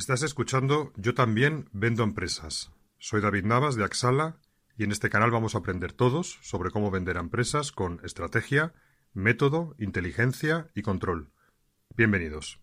Estás 0.00 0.22
escuchando 0.22 0.94
Yo 0.96 1.12
también 1.12 1.68
vendo 1.72 2.04
empresas. 2.04 2.72
Soy 2.96 3.20
David 3.20 3.44
Navas 3.44 3.76
de 3.76 3.84
Axala 3.84 4.38
y 4.78 4.84
en 4.84 4.92
este 4.92 5.10
canal 5.10 5.30
vamos 5.30 5.54
a 5.54 5.58
aprender 5.58 5.92
todos 5.92 6.38
sobre 6.40 6.70
cómo 6.70 6.90
vender 6.90 7.18
a 7.18 7.20
empresas 7.20 7.70
con 7.70 8.00
estrategia, 8.02 8.72
método, 9.12 9.74
inteligencia 9.78 10.68
y 10.74 10.80
control. 10.80 11.28
Bienvenidos. 11.98 12.62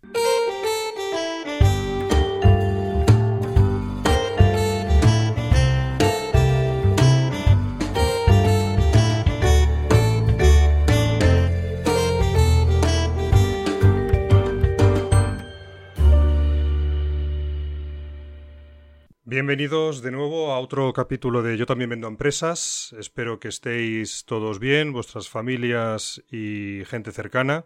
Bienvenidos 19.30 20.02
de 20.02 20.12
nuevo 20.12 20.54
a 20.54 20.59
otro 20.62 20.94
capítulo 20.94 21.44
de 21.44 21.58
Yo 21.58 21.66
también 21.66 21.90
vendo 21.90 22.08
empresas. 22.08 22.95
Espero 22.98 23.41
que 23.41 23.49
estéis 23.49 24.23
todos 24.23 24.58
bien, 24.58 24.94
vuestras 24.94 25.27
familias 25.27 26.23
y 26.31 26.84
gente 26.85 27.12
cercana. 27.12 27.66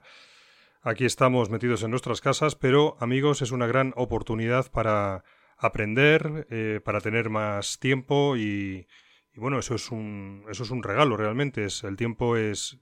Aquí 0.81 1.05
estamos 1.05 1.51
metidos 1.51 1.83
en 1.83 1.91
nuestras 1.91 2.19
casas, 2.19 2.55
pero 2.55 2.97
amigos, 2.99 3.43
es 3.43 3.51
una 3.51 3.67
gran 3.67 3.93
oportunidad 3.95 4.71
para 4.71 5.23
aprender, 5.55 6.47
eh, 6.49 6.81
para 6.83 6.99
tener 6.99 7.29
más 7.29 7.77
tiempo 7.77 8.35
y, 8.37 8.87
bueno, 9.35 9.59
eso 9.59 9.75
es 9.75 9.91
un 9.91 10.45
eso 10.49 10.63
es 10.63 10.71
un 10.71 10.81
regalo 10.81 11.15
realmente. 11.15 11.65
Es, 11.65 11.83
el 11.83 11.95
tiempo 11.95 12.37
es 12.37 12.79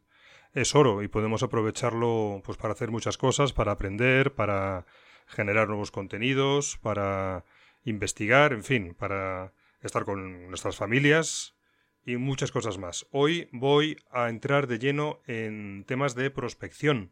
es 0.54 0.74
oro 0.74 1.04
y 1.04 1.10
podemos 1.10 1.44
aprovecharlo 1.44 2.42
pues 2.46 2.58
para 2.58 2.76
hacer 2.76 2.92
muchas 2.92 3.18
cosas, 3.18 3.52
para 3.52 3.74
aprender, 3.74 4.34
para 4.36 4.86
generar 5.28 5.68
nuevos 5.68 5.92
contenidos, 5.92 6.78
para 6.82 7.44
investigar, 7.90 8.54
en 8.54 8.64
fin, 8.64 8.96
para 8.98 9.54
estar 9.82 10.06
con 10.06 10.48
nuestras 10.50 10.76
familias 10.76 11.56
y 12.06 12.18
muchas 12.18 12.52
cosas 12.52 12.78
más. 12.78 13.06
Hoy 13.12 13.50
voy 13.52 13.98
a 14.12 14.30
entrar 14.30 14.68
de 14.68 14.80
lleno 14.80 15.22
en 15.28 15.84
temas 15.86 16.16
de 16.16 16.32
prospección, 16.32 17.12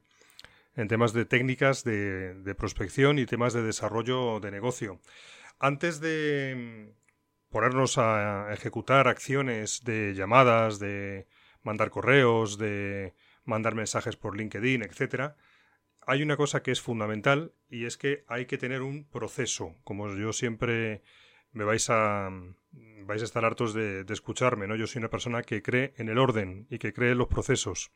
en 0.75 0.87
temas 0.87 1.13
de 1.13 1.25
técnicas 1.25 1.83
de, 1.83 2.55
prospección 2.57 3.19
y 3.19 3.25
temas 3.25 3.53
de 3.53 3.63
desarrollo 3.63 4.39
de 4.39 4.51
negocio. 4.51 4.99
Antes 5.59 5.99
de 5.99 6.93
ponernos 7.49 7.97
a 7.97 8.53
ejecutar 8.53 9.07
acciones 9.07 9.83
de 9.83 10.13
llamadas, 10.13 10.79
de 10.79 11.27
mandar 11.63 11.89
correos, 11.89 12.57
de 12.57 13.13
mandar 13.43 13.75
mensajes 13.75 14.15
por 14.15 14.37
LinkedIn, 14.37 14.83
etcétera, 14.83 15.35
hay 16.07 16.23
una 16.23 16.37
cosa 16.37 16.63
que 16.63 16.71
es 16.71 16.81
fundamental 16.81 17.53
y 17.69 17.85
es 17.85 17.97
que 17.97 18.23
hay 18.27 18.45
que 18.45 18.57
tener 18.57 18.81
un 18.81 19.03
proceso. 19.03 19.75
Como 19.83 20.15
yo 20.15 20.31
siempre 20.31 21.03
me 21.51 21.65
vais 21.65 21.89
a 21.89 22.29
vais 23.05 23.21
a 23.21 23.25
estar 23.25 23.43
hartos 23.43 23.73
de, 23.73 24.05
escucharme, 24.09 24.67
¿no? 24.67 24.75
Yo 24.75 24.87
soy 24.87 24.99
una 24.99 25.09
persona 25.09 25.43
que 25.43 25.61
cree 25.61 25.93
en 25.97 26.07
el 26.07 26.17
orden 26.17 26.65
y 26.69 26.77
que 26.79 26.93
cree 26.93 27.11
en 27.11 27.17
los 27.17 27.27
procesos. 27.27 27.91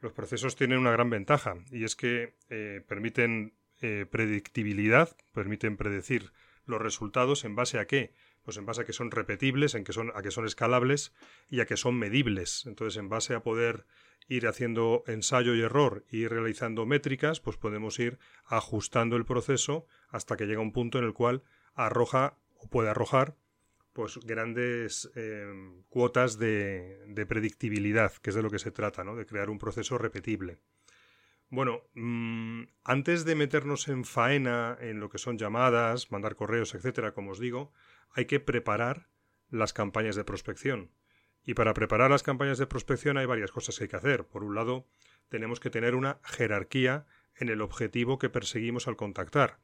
Los 0.00 0.12
procesos 0.12 0.54
tienen 0.54 0.78
una 0.78 0.92
gran 0.92 1.10
ventaja 1.10 1.56
y 1.70 1.84
es 1.84 1.96
que 1.96 2.34
eh, 2.48 2.82
permiten 2.86 3.54
eh, 3.82 4.06
predictibilidad, 4.08 5.16
permiten 5.32 5.76
predecir 5.76 6.32
los 6.64 6.80
resultados 6.80 7.44
en 7.44 7.56
base 7.56 7.78
a 7.80 7.86
qué? 7.86 8.12
Pues 8.44 8.56
en 8.56 8.66
base 8.66 8.82
a 8.82 8.84
que 8.84 8.92
son 8.92 9.10
repetibles, 9.10 9.74
en 9.74 9.82
que 9.82 9.92
son, 9.92 10.12
a 10.14 10.22
que 10.22 10.30
son 10.30 10.46
escalables 10.46 11.12
y 11.48 11.58
a 11.58 11.66
que 11.66 11.76
son 11.76 11.96
medibles. 11.96 12.66
Entonces, 12.66 12.96
en 12.98 13.08
base 13.08 13.34
a 13.34 13.40
poder 13.40 13.84
ir 14.28 14.46
haciendo 14.46 15.04
ensayo 15.06 15.54
y 15.54 15.62
error 15.62 16.04
y 16.10 16.24
ir 16.24 16.30
realizando 16.30 16.86
métricas, 16.86 17.40
pues 17.40 17.56
podemos 17.56 17.98
ir 17.98 18.18
ajustando 18.44 19.16
el 19.16 19.24
proceso 19.24 19.86
hasta 20.08 20.36
que 20.36 20.46
llega 20.46 20.60
un 20.60 20.72
punto 20.72 20.98
en 20.98 21.04
el 21.04 21.14
cual 21.14 21.42
arroja 21.74 22.38
o 22.56 22.68
puede 22.68 22.90
arrojar 22.90 23.36
pues 23.92 24.18
grandes 24.18 25.10
eh, 25.14 25.46
cuotas 25.88 26.38
de, 26.38 27.02
de, 27.06 27.24
predictibilidad, 27.24 28.12
que 28.12 28.28
es 28.28 28.36
de 28.36 28.42
lo 28.42 28.50
que 28.50 28.58
se 28.58 28.70
trata, 28.70 29.04
¿no? 29.04 29.16
de 29.16 29.24
crear 29.24 29.48
un 29.48 29.58
proceso 29.58 29.96
repetible. 29.96 30.58
Bueno, 31.48 31.82
mm, 31.94 32.64
antes 32.84 33.24
de 33.24 33.36
meternos 33.36 33.88
en 33.88 34.04
faena, 34.04 34.76
en 34.80 35.00
lo 35.00 35.08
que 35.08 35.18
son 35.18 35.38
llamadas, 35.38 36.10
mandar 36.10 36.34
correos, 36.34 36.74
etcétera, 36.74 37.14
como 37.14 37.30
os 37.30 37.38
digo, 37.38 37.72
hay 38.10 38.26
que 38.26 38.40
preparar 38.40 39.08
las 39.48 39.72
campañas 39.72 40.16
de 40.16 40.24
prospección. 40.24 40.90
Y 41.46 41.54
para 41.54 41.74
preparar 41.74 42.10
las 42.10 42.24
campañas 42.24 42.58
de 42.58 42.66
prospección 42.66 43.16
hay 43.16 43.24
varias 43.24 43.52
cosas 43.52 43.78
que 43.78 43.84
hay 43.84 43.88
que 43.88 43.96
hacer. 43.96 44.24
Por 44.24 44.42
un 44.42 44.56
lado, 44.56 44.84
tenemos 45.28 45.60
que 45.60 45.70
tener 45.70 45.94
una 45.94 46.18
jerarquía 46.24 47.06
en 47.36 47.48
el 47.48 47.62
objetivo 47.62 48.18
que 48.18 48.28
perseguimos 48.28 48.88
al 48.88 48.96
contactar. 48.96 49.60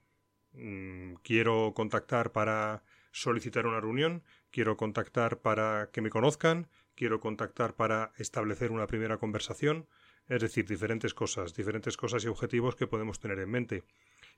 Mm, 0.52 1.14
quiero 1.24 1.72
contactar 1.74 2.30
para 2.30 2.84
solicitar 3.10 3.66
una 3.66 3.80
reunión, 3.80 4.22
quiero 4.50 4.76
contactar 4.76 5.40
para 5.40 5.90
que 5.92 6.02
me 6.02 6.10
conozcan, 6.10 6.68
quiero 6.94 7.18
contactar 7.18 7.74
para 7.74 8.12
establecer 8.16 8.70
una 8.70 8.86
primera 8.86 9.18
conversación, 9.18 9.88
es 10.28 10.40
decir, 10.40 10.66
diferentes 10.66 11.14
cosas, 11.14 11.52
diferentes 11.54 11.96
cosas 11.96 12.24
y 12.24 12.28
objetivos 12.28 12.76
que 12.76 12.86
podemos 12.86 13.18
tener 13.18 13.40
en 13.40 13.50
mente. 13.50 13.82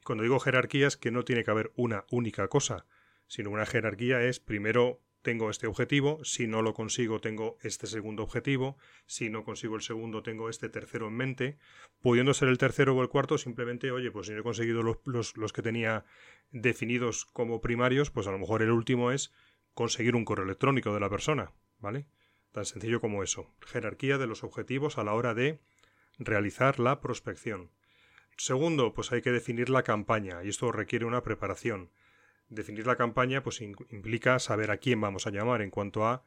Cuando 0.03 0.23
digo 0.25 0.41
jerarquías, 0.41 0.97
que 0.97 1.11
no 1.11 1.25
tiene 1.25 1.45
que 1.45 1.51
haber 1.51 1.73
una 1.77 2.05
única 2.11 2.49
cosa, 2.49 2.87
sino 3.27 3.51
una 3.51 3.67
jerarquía 3.67 4.23
es 4.23 4.41
primero 4.41 5.01
tengo 5.25 5.51
este 5.51 5.67
objetivo, 5.67 6.23
si 6.23 6.47
no 6.47 6.63
lo 6.63 6.75
consigo 6.75 7.21
tengo 7.21 7.59
este 7.63 7.89
segundo 7.89 8.23
objetivo, 8.23 8.77
si 9.07 9.31
no 9.31 9.43
consigo 9.43 9.75
el 9.75 9.83
segundo 9.83 10.23
tengo 10.23 10.49
este 10.49 10.69
tercero 10.69 11.09
en 11.09 11.15
mente, 11.15 11.59
pudiendo 12.01 12.35
ser 12.35 12.49
el 12.49 12.59
tercero 12.59 12.95
o 12.95 13.03
el 13.03 13.09
cuarto 13.09 13.39
simplemente, 13.39 13.91
oye, 13.91 14.13
pues 14.13 14.29
si 14.29 14.35
no 14.35 14.41
he 14.41 14.43
conseguido 14.45 14.83
los, 14.83 15.37
los, 15.37 15.53
que 15.53 15.63
tenía 15.63 16.05
definidos 16.53 17.25
como 17.25 17.61
primarios, 17.61 18.11
pues 18.11 18.29
a 18.29 18.31
lo 18.31 18.39
mejor 18.39 18.63
el 18.63 18.71
último 18.71 19.11
es 19.11 19.33
conseguir 19.73 20.15
un 20.15 20.25
correo 20.25 20.45
electrónico 20.45 20.95
de 20.95 21.01
la 21.01 21.11
persona, 21.11 21.53
¿vale? 21.81 22.07
Tan 22.53 22.67
sencillo 22.67 23.01
como 23.01 23.25
eso. 23.25 23.51
Jerarquía 23.67 24.19
de 24.19 24.29
los 24.29 24.45
objetivos 24.45 24.99
a 24.99 25.05
la 25.05 25.15
hora 25.15 25.35
de 25.35 25.59
realizar 26.19 26.79
la 26.79 27.01
prospección. 27.01 27.71
Segundo, 28.37 28.93
pues 28.95 29.11
hay 29.11 29.23
que 29.23 29.33
definir 29.33 29.71
la 29.71 29.83
campaña 29.83 30.45
y 30.45 30.51
esto 30.51 30.71
requiere 30.71 31.07
una 31.07 31.23
preparación. 31.23 31.91
Definir 32.49 32.87
la 32.87 32.97
campaña 32.97 33.43
pues 33.43 33.61
implica 33.61 34.39
saber 34.39 34.71
a 34.71 34.77
quién 34.77 35.01
vamos 35.01 35.27
a 35.27 35.31
llamar 35.31 35.63
en 35.63 35.71
cuanto 35.71 36.07
a 36.07 36.25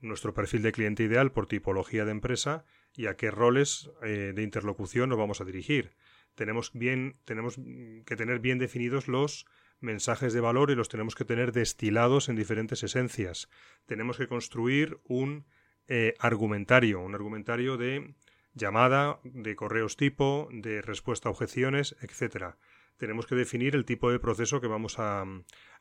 nuestro 0.00 0.34
perfil 0.34 0.62
de 0.62 0.72
cliente 0.72 1.02
ideal 1.02 1.32
por 1.32 1.46
tipología 1.46 2.04
de 2.04 2.12
empresa 2.12 2.64
y 2.94 3.06
a 3.06 3.16
qué 3.16 3.30
roles 3.30 3.90
eh, 4.02 4.32
de 4.34 4.42
interlocución 4.42 5.08
nos 5.08 5.18
vamos 5.18 5.40
a 5.40 5.44
dirigir. 5.44 5.94
Tenemos, 6.34 6.70
bien, 6.74 7.16
tenemos 7.24 7.56
que 8.04 8.16
tener 8.16 8.40
bien 8.40 8.58
definidos 8.58 9.08
los 9.08 9.46
mensajes 9.80 10.32
de 10.32 10.40
valor 10.40 10.70
y 10.70 10.74
los 10.74 10.88
tenemos 10.88 11.14
que 11.14 11.24
tener 11.24 11.52
destilados 11.52 12.28
en 12.28 12.36
diferentes 12.36 12.82
esencias. 12.82 13.48
Tenemos 13.86 14.16
que 14.16 14.28
construir 14.28 14.98
un 15.04 15.46
eh, 15.88 16.14
argumentario, 16.18 17.00
un 17.00 17.14
argumentario 17.14 17.76
de 17.76 18.14
llamada, 18.54 19.20
de 19.24 19.56
correos 19.56 19.96
tipo, 19.96 20.48
de 20.50 20.82
respuesta 20.82 21.28
a 21.28 21.32
objeciones, 21.32 21.96
etcétera 22.00 22.56
tenemos 22.96 23.26
que 23.26 23.34
definir 23.34 23.74
el 23.74 23.84
tipo 23.84 24.10
de 24.10 24.18
proceso 24.18 24.60
que 24.60 24.66
vamos 24.66 24.98
a, 24.98 25.24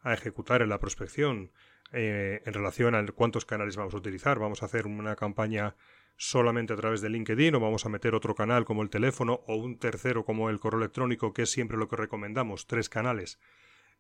ejecutar 0.06 0.62
en 0.62 0.70
la 0.70 0.80
prospección 0.80 1.52
eh, 1.92 2.42
en 2.46 2.54
relación 2.54 2.94
a 2.94 3.06
cuántos 3.08 3.46
canales 3.46 3.76
vamos 3.76 3.94
a 3.94 3.98
utilizar. 3.98 4.38
Vamos 4.38 4.62
a 4.62 4.68
hacer 4.68 4.86
una 4.86 5.16
campaña 5.16 5.76
solamente 6.18 6.74
a 6.74 6.76
través 6.76 7.02
de 7.02 7.10
LinkedIn 7.10 7.56
o 7.56 7.60
vamos 7.60 7.86
a 7.86 7.90
meter 7.90 8.16
otro 8.16 8.36
canal 8.36 8.66
como 8.66 8.84
el 8.84 8.90
teléfono 8.90 9.42
o 9.48 9.56
un 9.56 9.80
tercero 9.80 10.24
como 10.24 10.50
el 10.50 10.60
correo 10.60 10.80
electrónico, 10.80 11.34
que 11.34 11.44
es 11.44 11.52
siempre 11.52 11.78
lo 11.78 11.88
que 11.88 11.96
recomendamos, 11.96 12.68
tres 12.68 12.90
canales. 12.90 13.40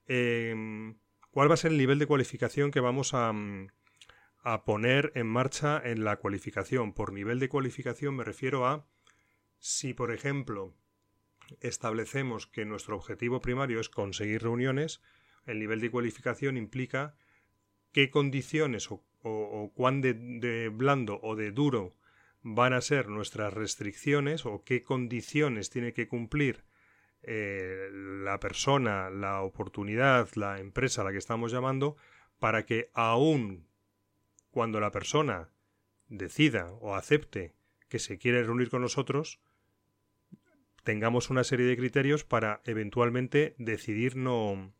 Em, 0.07 0.97
¿Cuál 1.31 1.49
va 1.49 1.55
a 1.55 1.57
ser 1.57 1.71
el 1.71 1.77
nivel 1.77 1.99
de 1.99 2.07
cualificación 2.07 2.71
que 2.71 2.79
vamos 2.79 3.13
a, 3.13 3.33
a 4.43 4.63
poner 4.63 5.11
en 5.15 5.27
marcha 5.27 5.81
en 5.83 6.05
la 6.05 6.17
cualificación? 6.17 6.93
Por 6.93 7.11
nivel 7.11 7.39
de 7.39 7.49
cualificación 7.49 8.15
me 8.15 8.23
refiero 8.23 8.65
a 8.65 8.85
si, 9.59 9.93
por 9.93 10.11
ejemplo, 10.11 10.73
establecemos 11.61 12.47
que 12.47 12.65
nuestro 12.65 12.95
objetivo 12.95 13.41
primario 13.41 13.79
es 13.79 13.89
conseguir 13.89 14.43
reuniones, 14.43 15.01
el 15.45 15.59
nivel 15.59 15.79
de 15.79 15.91
cualificación 15.91 16.57
implica 16.57 17.15
qué 17.91 18.09
condiciones 18.09 18.89
o, 18.91 19.71
cuán 19.73 20.01
de, 20.01 20.69
blando 20.69 21.19
o 21.21 21.35
de 21.35 21.51
duro 21.51 21.95
van 22.41 22.73
a 22.73 22.81
ser 22.81 23.07
nuestras 23.07 23.53
restricciones 23.53 24.45
o 24.45 24.63
qué 24.63 24.83
condiciones 24.83 25.69
tiene 25.69 25.93
que 25.93 26.07
cumplir 26.07 26.63
eh, 27.23 27.89
la 27.91 28.39
persona, 28.39 29.09
la 29.09 29.41
oportunidad, 29.41 30.29
la 30.35 30.59
empresa 30.59 31.01
a 31.01 31.05
la 31.05 31.11
que 31.11 31.17
estamos 31.17 31.51
llamando 31.51 31.95
para 32.39 32.65
que 32.65 32.89
aún 32.93 33.67
cuando 34.51 34.79
la 34.79 34.91
persona 34.91 35.49
decida 36.07 36.71
o 36.81 36.95
acepte 36.95 37.55
que 37.89 37.99
se 37.99 38.17
quiere 38.17 38.43
reunir 38.43 38.69
con 38.69 38.81
nosotros, 38.81 39.39
tengamos 40.85 41.31
una 41.31 41.43
serie 41.43 41.65
de 41.65 41.75
criterios 41.75 42.23
para 42.23 42.61
eventualmente 42.63 43.55
decidir 43.57 44.15
no, 44.15 44.71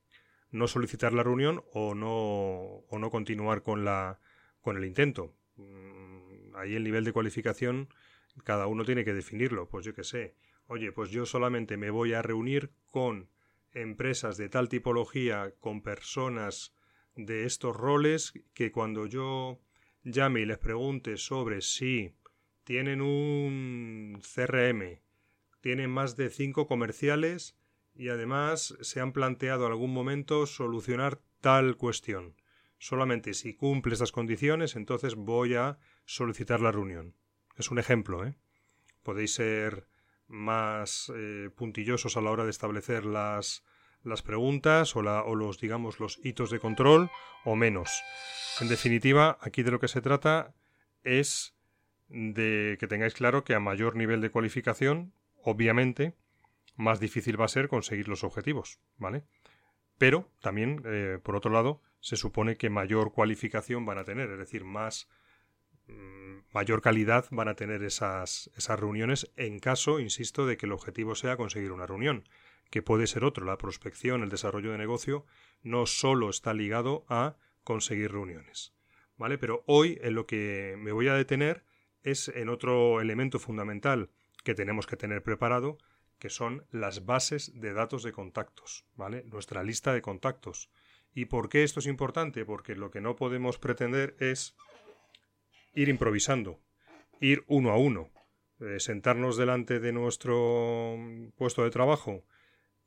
no 0.51 0.67
solicitar 0.67 1.13
la 1.13 1.23
reunión 1.23 1.63
o 1.73 1.95
no, 1.95 2.85
o 2.87 2.99
no 2.99 3.09
continuar 3.09 3.63
con, 3.63 3.83
la, 3.83 4.19
con 4.61 4.77
el 4.77 4.85
intento. 4.85 5.35
Mm, 5.57 6.55
ahí 6.55 6.75
el 6.75 6.83
nivel 6.83 7.03
de 7.03 7.11
cualificación 7.11 7.89
cada 8.43 8.67
uno 8.67 8.85
tiene 8.85 9.03
que 9.03 9.13
definirlo. 9.13 9.67
Pues 9.67 9.83
yo 9.83 9.95
qué 9.95 10.03
sé. 10.03 10.35
Oye, 10.67 10.91
pues 10.91 11.09
yo 11.09 11.25
solamente 11.25 11.75
me 11.75 11.89
voy 11.89 12.13
a 12.13 12.21
reunir 12.21 12.71
con 12.91 13.27
empresas 13.73 14.37
de 14.37 14.47
tal 14.47 14.69
tipología 14.69 15.55
con 15.59 15.81
personas 15.81 16.75
de 17.15 17.45
estos 17.45 17.75
roles 17.75 18.33
que 18.53 18.71
cuando 18.71 19.07
yo 19.07 19.59
llame 20.03 20.41
y 20.41 20.45
les 20.45 20.59
pregunte 20.59 21.17
sobre 21.17 21.61
si 21.61 22.13
tienen 22.63 23.01
un 23.01 24.21
CRM, 24.21 24.99
tienen 25.65 25.89
más 25.89 26.15
de 26.15 26.29
cinco 26.29 26.67
comerciales 26.67 27.57
y 27.95 28.09
además 28.09 28.77
se 28.81 29.01
han 29.01 29.13
planteado 29.13 29.65
en 29.65 29.71
algún 29.71 29.91
momento 29.91 30.45
solucionar 30.45 31.21
tal 31.41 31.75
cuestión. 31.75 32.35
Solamente 32.77 33.33
si 33.33 33.55
cumple 33.55 33.93
estas 33.93 34.11
condiciones, 34.11 34.75
entonces 34.75 35.15
voy 35.15 35.55
a 35.55 35.79
solicitar 36.05 36.61
la 36.61 36.71
reunión. 36.71 37.15
Es 37.57 37.71
un 37.71 37.79
ejemplo, 37.79 38.23
¿eh? 38.23 38.37
Podéis 39.01 39.33
ser 39.33 39.87
más 40.27 41.11
eh, 41.15 41.49
puntillosos 41.55 42.15
a 42.15 42.21
la 42.21 42.29
hora 42.29 42.43
de 42.43 42.51
establecer 42.51 43.03
las, 43.03 43.65
las 44.03 44.21
preguntas 44.21 44.95
o, 44.95 44.99
o, 44.99 45.33
los, 45.33 45.59
digamos, 45.59 45.99
los 45.99 46.23
hitos 46.23 46.51
de 46.51 46.59
control 46.59 47.09
o 47.43 47.55
menos. 47.55 47.89
En 48.61 48.67
definitiva, 48.67 49.39
aquí 49.41 49.63
de 49.63 49.71
lo 49.71 49.79
que 49.79 49.87
se 49.87 50.01
trata 50.01 50.53
es 51.01 51.57
de 52.07 52.77
que 52.79 52.85
tengáis 52.85 53.15
claro 53.15 53.43
que 53.43 53.55
a 53.55 53.59
mayor 53.59 53.95
nivel 53.95 54.21
de 54.21 54.29
cualificación, 54.29 55.11
obviamente, 55.45 56.15
más 56.75 56.99
difícil 56.99 57.39
va 57.39 57.45
a 57.45 57.49
ser 57.49 57.69
conseguir 57.69 58.07
los 58.07 58.23
objetivos, 58.23 58.79
¿vale? 58.97 59.23
Pero 59.97 60.29
también, 60.41 60.81
eh, 60.85 61.19
por 61.23 61.35
otro 61.35 61.51
lado, 61.51 61.81
se 62.01 62.17
supone 62.17 62.57
que 62.57 62.69
mayor 62.69 63.13
cualificación 63.13 63.85
van 63.85 63.99
a 63.99 64.03
tener, 64.03 64.29
es 64.29 64.37
decir, 64.37 64.65
más 64.65 65.07
mm, 65.87 66.39
mayor 66.51 66.81
calidad 66.81 67.25
van 67.31 67.47
a 67.47 67.55
tener 67.55 67.83
esas, 67.83 68.51
esas 68.57 68.79
reuniones 68.79 69.31
en 69.37 69.59
caso, 69.59 69.99
insisto, 69.99 70.45
de 70.45 70.57
que 70.57 70.65
el 70.65 70.73
objetivo 70.73 71.15
sea 71.15 71.37
conseguir 71.37 71.71
una 71.71 71.85
reunión, 71.85 72.27
que 72.69 72.81
puede 72.81 73.07
ser 73.07 73.23
otro. 73.23 73.45
La 73.45 73.57
prospección, 73.57 74.23
el 74.23 74.29
desarrollo 74.29 74.71
de 74.71 74.79
negocio, 74.79 75.25
no 75.61 75.85
solo 75.85 76.29
está 76.29 76.53
ligado 76.53 77.05
a 77.07 77.37
conseguir 77.63 78.11
reuniones. 78.11 78.73
¿Vale? 79.17 79.37
Pero 79.37 79.63
hoy 79.65 79.97
en 80.01 80.15
lo 80.15 80.25
que 80.25 80.75
me 80.77 80.91
voy 80.91 81.07
a 81.07 81.13
detener 81.13 81.63
es 82.03 82.27
en 82.27 82.49
otro 82.49 82.99
elemento 82.99 83.39
fundamental 83.39 84.09
que 84.45 84.55
tenemos 84.55 84.87
que 84.87 84.95
tener 84.95 85.23
preparado, 85.23 85.77
que 86.19 86.29
son 86.29 86.65
las 86.71 87.05
bases 87.05 87.51
de 87.59 87.73
datos 87.73 88.03
de 88.03 88.13
contactos, 88.13 88.85
¿vale? 88.95 89.23
Nuestra 89.25 89.63
lista 89.63 89.91
de 89.91 90.01
contactos. 90.01 90.69
¿Y 91.13 91.25
por 91.25 91.49
qué 91.49 91.63
esto 91.63 91.79
es 91.79 91.87
importante? 91.87 92.45
Porque 92.45 92.75
lo 92.75 92.91
que 92.91 93.01
no 93.01 93.15
podemos 93.17 93.57
pretender 93.57 94.15
es 94.19 94.55
ir 95.73 95.89
improvisando, 95.89 96.61
ir 97.19 97.43
uno 97.47 97.71
a 97.71 97.77
uno, 97.77 98.11
eh, 98.59 98.79
sentarnos 98.79 99.35
delante 99.35 99.79
de 99.79 99.91
nuestro 99.91 100.97
puesto 101.35 101.63
de 101.63 101.71
trabajo 101.71 102.23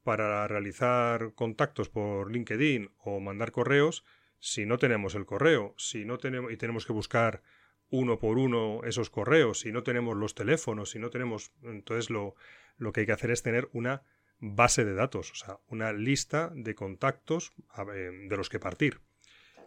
para 0.04 0.46
realizar 0.46 1.34
contactos 1.34 1.90
por 1.90 2.30
LinkedIn 2.30 2.90
o 2.98 3.20
mandar 3.20 3.50
correos 3.50 4.04
si 4.38 4.64
no 4.64 4.78
tenemos 4.78 5.16
el 5.16 5.26
correo, 5.26 5.74
si 5.76 6.04
no 6.04 6.18
tenemos 6.18 6.52
y 6.52 6.56
tenemos 6.56 6.86
que 6.86 6.92
buscar 6.92 7.42
uno 7.90 8.18
por 8.18 8.38
uno 8.38 8.82
esos 8.84 9.10
correos, 9.10 9.60
si 9.60 9.72
no 9.72 9.82
tenemos 9.82 10.16
los 10.16 10.34
teléfonos, 10.34 10.90
si 10.90 10.98
no 10.98 11.10
tenemos, 11.10 11.52
entonces 11.62 12.10
lo, 12.10 12.34
lo 12.76 12.92
que 12.92 13.00
hay 13.00 13.06
que 13.06 13.12
hacer 13.12 13.30
es 13.30 13.42
tener 13.42 13.68
una 13.72 14.02
base 14.40 14.84
de 14.84 14.94
datos, 14.94 15.32
o 15.32 15.34
sea, 15.34 15.58
una 15.68 15.92
lista 15.92 16.50
de 16.54 16.74
contactos 16.74 17.52
de 17.86 18.36
los 18.36 18.48
que 18.48 18.60
partir. 18.60 19.00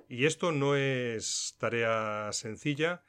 Y 0.07 0.25
esto 0.25 0.51
no 0.51 0.75
es 0.75 1.55
tarea 1.59 2.29
sencilla 2.31 3.03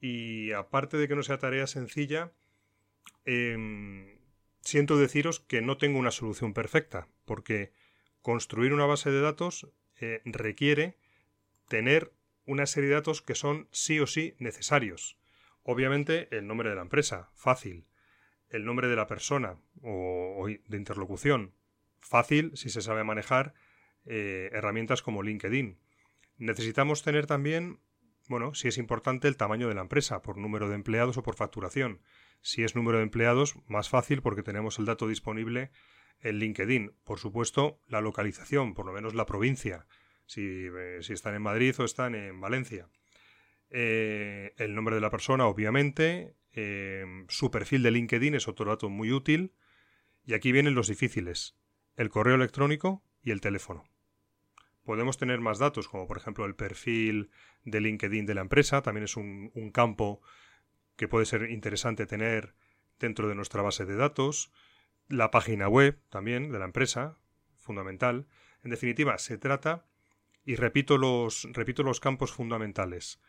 y 0.00 0.52
aparte 0.52 0.96
de 0.96 1.08
que 1.08 1.16
no 1.16 1.22
sea 1.22 1.38
tarea 1.38 1.66
sencilla, 1.66 2.32
em, 3.24 4.18
siento 4.60 4.98
deciros 4.98 5.40
que 5.40 5.62
no 5.62 5.76
tengo 5.78 5.98
una 5.98 6.10
solución 6.10 6.52
perfecta, 6.52 7.08
porque 7.24 7.72
construir 8.22 8.72
una 8.72 8.86
base 8.86 9.10
de 9.10 9.20
datos 9.20 9.68
eh, 10.00 10.20
requiere 10.24 10.96
tener 11.68 12.12
una 12.46 12.66
serie 12.66 12.88
de 12.88 12.94
datos 12.94 13.22
que 13.22 13.34
son 13.34 13.68
sí 13.72 14.00
o 14.00 14.06
sí 14.06 14.34
necesarios. 14.38 15.18
Obviamente 15.62 16.28
el 16.36 16.46
nombre 16.46 16.70
de 16.70 16.76
la 16.76 16.82
empresa, 16.82 17.30
fácil. 17.34 17.86
El 18.48 18.64
nombre 18.64 18.86
de 18.86 18.96
la 18.96 19.08
persona 19.08 19.58
o, 19.82 20.46
de 20.46 20.76
interlocución, 20.76 21.52
fácil 21.98 22.52
si 22.54 22.70
se 22.70 22.80
sabe 22.80 23.02
manejar 23.02 23.54
eh, 24.04 24.50
herramientas 24.52 25.02
como 25.02 25.24
LinkedIn. 25.24 25.80
Necesitamos 26.38 27.02
tener 27.02 27.26
también, 27.26 27.80
bueno, 28.28 28.54
si 28.54 28.68
es 28.68 28.78
importante 28.78 29.26
el 29.26 29.36
tamaño 29.36 29.68
de 29.68 29.74
la 29.74 29.80
empresa, 29.80 30.22
por 30.22 30.36
número 30.36 30.68
de 30.68 30.76
empleados 30.76 31.16
o 31.16 31.24
por 31.24 31.34
facturación. 31.34 32.00
Si 32.40 32.62
es 32.62 32.76
número 32.76 32.98
de 32.98 33.04
empleados, 33.04 33.56
más 33.66 33.88
fácil 33.88 34.22
porque 34.22 34.44
tenemos 34.44 34.78
el 34.78 34.84
dato 34.84 35.08
disponible 35.08 35.72
en 36.20 36.38
LinkedIn. 36.38 36.94
Por 37.02 37.18
supuesto, 37.18 37.80
la 37.88 38.00
localización, 38.00 38.74
por 38.74 38.86
lo 38.86 38.92
menos 38.92 39.14
la 39.14 39.26
provincia 39.26 39.86
eh, 40.34 40.98
si, 41.02 41.12
están 41.12 41.34
en 41.34 41.42
Madrid 41.42 41.74
o 41.78 41.84
están 41.84 42.14
en 42.14 42.40
Valencia. 42.40 42.88
Eh, 43.70 44.54
el 44.56 44.74
nombre 44.74 44.94
de 44.94 45.00
la 45.00 45.10
persona, 45.10 45.46
obviamente. 45.46 46.34
Eh, 46.52 47.04
su 47.28 47.50
perfil 47.50 47.82
de 47.82 47.90
LinkedIn 47.90 48.34
es 48.34 48.48
otro 48.48 48.66
dato 48.66 48.88
muy 48.88 49.12
útil. 49.12 49.54
Y 50.24 50.34
aquí 50.34 50.52
vienen 50.52 50.74
los 50.74 50.88
difíciles. 50.88 51.56
El 51.96 52.10
correo 52.10 52.34
electrónico 52.34 53.02
y 53.22 53.30
el 53.30 53.40
teléfono. 53.40 53.84
Podemos 54.84 55.18
tener 55.18 55.40
más 55.40 55.58
datos, 55.58 55.88
como 55.88 56.06
por 56.06 56.16
ejemplo 56.16 56.44
el 56.46 56.54
perfil 56.54 57.30
de 57.64 57.80
LinkedIn 57.80 58.26
de 58.26 58.34
la 58.34 58.40
empresa. 58.40 58.82
También 58.82 59.04
es 59.04 59.16
un 59.16 59.70
campo 59.72 60.20
que 60.96 61.08
puede 61.08 61.26
ser 61.26 61.50
interesante 61.50 62.06
tener 62.06 62.54
dentro 62.98 63.28
de 63.28 63.34
nuestra 63.34 63.62
base 63.62 63.84
de 63.84 63.96
datos. 63.96 64.52
La 65.08 65.30
página 65.30 65.68
web 65.68 66.00
también 66.08 66.50
de 66.50 66.58
la 66.58 66.64
empresa, 66.64 67.18
fundamental. 67.56 68.26
En 68.62 68.70
definitiva, 68.70 69.18
se 69.18 69.38
trata 69.38 69.86
y 70.46 70.54
repito 70.54 70.96
los, 70.96 71.48
repito 71.52 71.82
los 71.82 72.00
campos 72.00 72.32
fundamentales. 72.32 73.20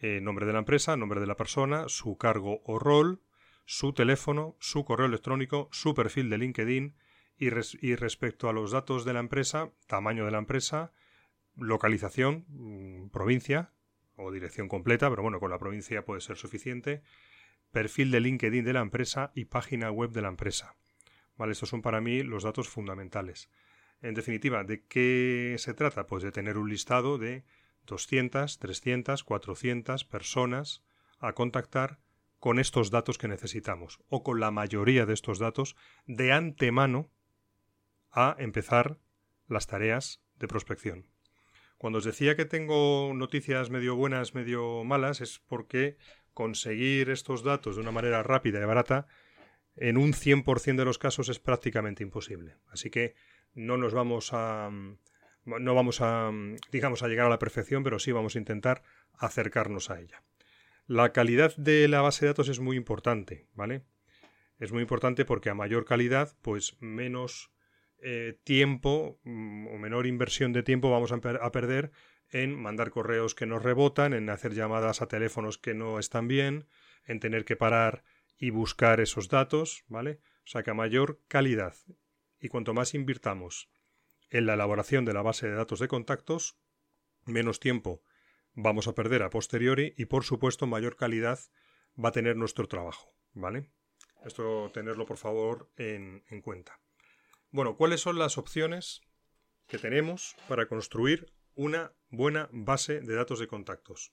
Eh, 0.00 0.20
nombre 0.20 0.46
de 0.46 0.54
la 0.54 0.60
empresa, 0.60 0.96
nombre 0.96 1.20
de 1.20 1.26
la 1.26 1.36
persona, 1.36 1.88
su 1.88 2.16
cargo 2.16 2.62
o 2.64 2.78
rol, 2.78 3.20
su 3.66 3.92
teléfono, 3.92 4.56
su 4.58 4.84
correo 4.84 5.06
electrónico, 5.06 5.68
su 5.72 5.94
perfil 5.94 6.30
de 6.30 6.38
LinkedIn 6.38 6.96
y, 7.36 7.50
respecto 7.50 8.48
a 8.48 8.52
los 8.52 8.70
datos 8.70 9.04
de 9.04 9.12
la 9.12 9.20
empresa, 9.20 9.72
tamaño 9.86 10.24
de 10.24 10.30
la 10.30 10.38
empresa, 10.38 10.92
localización, 11.56 12.46
mm, 12.48 13.10
provincia 13.10 13.72
o 14.16 14.32
dirección 14.32 14.68
completa, 14.68 15.10
pero 15.10 15.22
bueno, 15.22 15.40
con 15.40 15.50
la 15.50 15.58
provincia 15.58 16.04
puede 16.04 16.22
ser 16.22 16.36
suficiente, 16.36 17.02
perfil 17.72 18.10
de 18.10 18.20
LinkedIn 18.20 18.64
de 18.64 18.72
la 18.72 18.80
empresa 18.80 19.32
y 19.34 19.46
página 19.46 19.90
web 19.90 20.12
de 20.12 20.22
la 20.22 20.28
empresa. 20.28 20.76
Vale, 21.36 21.52
estos 21.52 21.68
son 21.68 21.82
para 21.82 22.00
mí 22.00 22.22
los 22.22 22.44
datos 22.44 22.68
fundamentales. 22.68 23.50
En 24.02 24.14
definitiva, 24.14 24.64
¿de 24.64 24.84
qué 24.86 25.56
se 25.58 25.74
trata? 25.74 26.06
Pues 26.06 26.22
de 26.22 26.32
tener 26.32 26.58
un 26.58 26.68
listado 26.68 27.18
de 27.18 27.44
200, 27.86 28.58
300, 28.58 29.24
400 29.24 30.04
personas 30.04 30.82
a 31.18 31.32
contactar 31.32 31.98
con 32.38 32.58
estos 32.58 32.90
datos 32.90 33.16
que 33.16 33.28
necesitamos 33.28 34.00
o 34.08 34.22
con 34.22 34.40
la 34.40 34.50
mayoría 34.50 35.06
de 35.06 35.14
estos 35.14 35.38
datos 35.38 35.76
de 36.06 36.32
antemano 36.32 37.10
a 38.10 38.36
empezar 38.38 38.98
las 39.48 39.66
tareas 39.66 40.22
de 40.38 40.48
prospección. 40.48 41.06
Cuando 41.78 41.98
os 41.98 42.04
decía 42.04 42.36
que 42.36 42.44
tengo 42.44 43.12
noticias 43.14 43.70
medio 43.70 43.96
buenas, 43.96 44.34
medio 44.34 44.84
malas, 44.84 45.20
es 45.20 45.38
porque 45.38 45.96
conseguir 46.32 47.10
estos 47.10 47.42
datos 47.42 47.76
de 47.76 47.82
una 47.82 47.92
manera 47.92 48.22
rápida 48.22 48.60
y 48.60 48.64
barata 48.64 49.06
en 49.76 49.96
un 49.96 50.12
100% 50.12 50.76
de 50.76 50.84
los 50.84 50.98
casos 50.98 51.28
es 51.28 51.38
prácticamente 51.38 52.02
imposible. 52.02 52.56
Así 52.68 52.90
que 52.90 53.14
no 53.54 53.76
nos 53.76 53.94
vamos 53.94 54.30
a 54.32 54.70
no 55.46 55.74
vamos 55.74 56.00
a 56.00 56.30
digamos 56.72 57.02
a 57.02 57.08
llegar 57.08 57.26
a 57.26 57.30
la 57.30 57.38
perfección, 57.38 57.82
pero 57.82 57.98
sí 57.98 58.12
vamos 58.12 58.34
a 58.34 58.38
intentar 58.38 58.82
acercarnos 59.18 59.90
a 59.90 60.00
ella. 60.00 60.22
La 60.86 61.12
calidad 61.12 61.54
de 61.56 61.88
la 61.88 62.02
base 62.02 62.24
de 62.24 62.30
datos 62.30 62.48
es 62.48 62.60
muy 62.60 62.76
importante, 62.76 63.46
¿vale? 63.54 63.82
Es 64.58 64.72
muy 64.72 64.82
importante 64.82 65.24
porque 65.24 65.50
a 65.50 65.54
mayor 65.54 65.84
calidad, 65.84 66.36
pues 66.42 66.76
menos 66.80 67.50
eh, 68.02 68.38
tiempo 68.44 69.18
mm, 69.24 69.68
o 69.68 69.78
menor 69.78 70.06
inversión 70.06 70.52
de 70.52 70.62
tiempo 70.62 70.90
vamos 70.90 71.12
a, 71.12 71.16
a 71.16 71.52
perder 71.52 71.90
en 72.30 72.54
mandar 72.54 72.90
correos 72.90 73.34
que 73.34 73.46
nos 73.46 73.62
rebotan, 73.62 74.12
en 74.12 74.28
hacer 74.28 74.54
llamadas 74.54 75.02
a 75.02 75.08
teléfonos 75.08 75.58
que 75.58 75.74
no 75.74 75.98
están 75.98 76.28
bien, 76.28 76.66
en 77.06 77.20
tener 77.20 77.44
que 77.44 77.56
parar 77.56 78.04
y 78.36 78.50
buscar 78.50 79.00
esos 79.00 79.28
datos, 79.28 79.84
¿vale? 79.88 80.20
O 80.44 80.46
sea 80.46 80.62
que 80.62 80.70
a 80.70 80.74
mayor 80.74 81.20
calidad 81.28 81.74
y 82.44 82.50
cuanto 82.50 82.74
más 82.74 82.92
invirtamos 82.92 83.70
en 84.28 84.44
la 84.44 84.52
elaboración 84.52 85.06
de 85.06 85.14
la 85.14 85.22
base 85.22 85.48
de 85.48 85.54
datos 85.54 85.78
de 85.78 85.88
contactos, 85.88 86.58
menos 87.24 87.58
tiempo 87.58 88.02
vamos 88.52 88.86
a 88.86 88.94
perder 88.94 89.22
a 89.22 89.30
posteriori 89.30 89.94
y 89.96 90.04
por 90.04 90.24
supuesto 90.24 90.66
mayor 90.66 90.94
calidad 90.94 91.38
va 91.96 92.10
a 92.10 92.12
tener 92.12 92.36
nuestro 92.36 92.68
trabajo, 92.68 93.14
¿vale? 93.32 93.70
Esto 94.26 94.70
tenerlo 94.74 95.06
por 95.06 95.16
favor 95.16 95.70
en, 95.78 96.22
en 96.28 96.42
cuenta. 96.42 96.78
Bueno, 97.50 97.78
¿cuáles 97.78 98.02
son 98.02 98.18
las 98.18 98.36
opciones 98.36 99.00
que 99.66 99.78
tenemos 99.78 100.36
para 100.46 100.66
construir 100.66 101.32
una 101.54 101.94
buena 102.10 102.50
base 102.52 103.00
de 103.00 103.14
datos 103.14 103.38
de 103.38 103.46
contactos? 103.46 104.12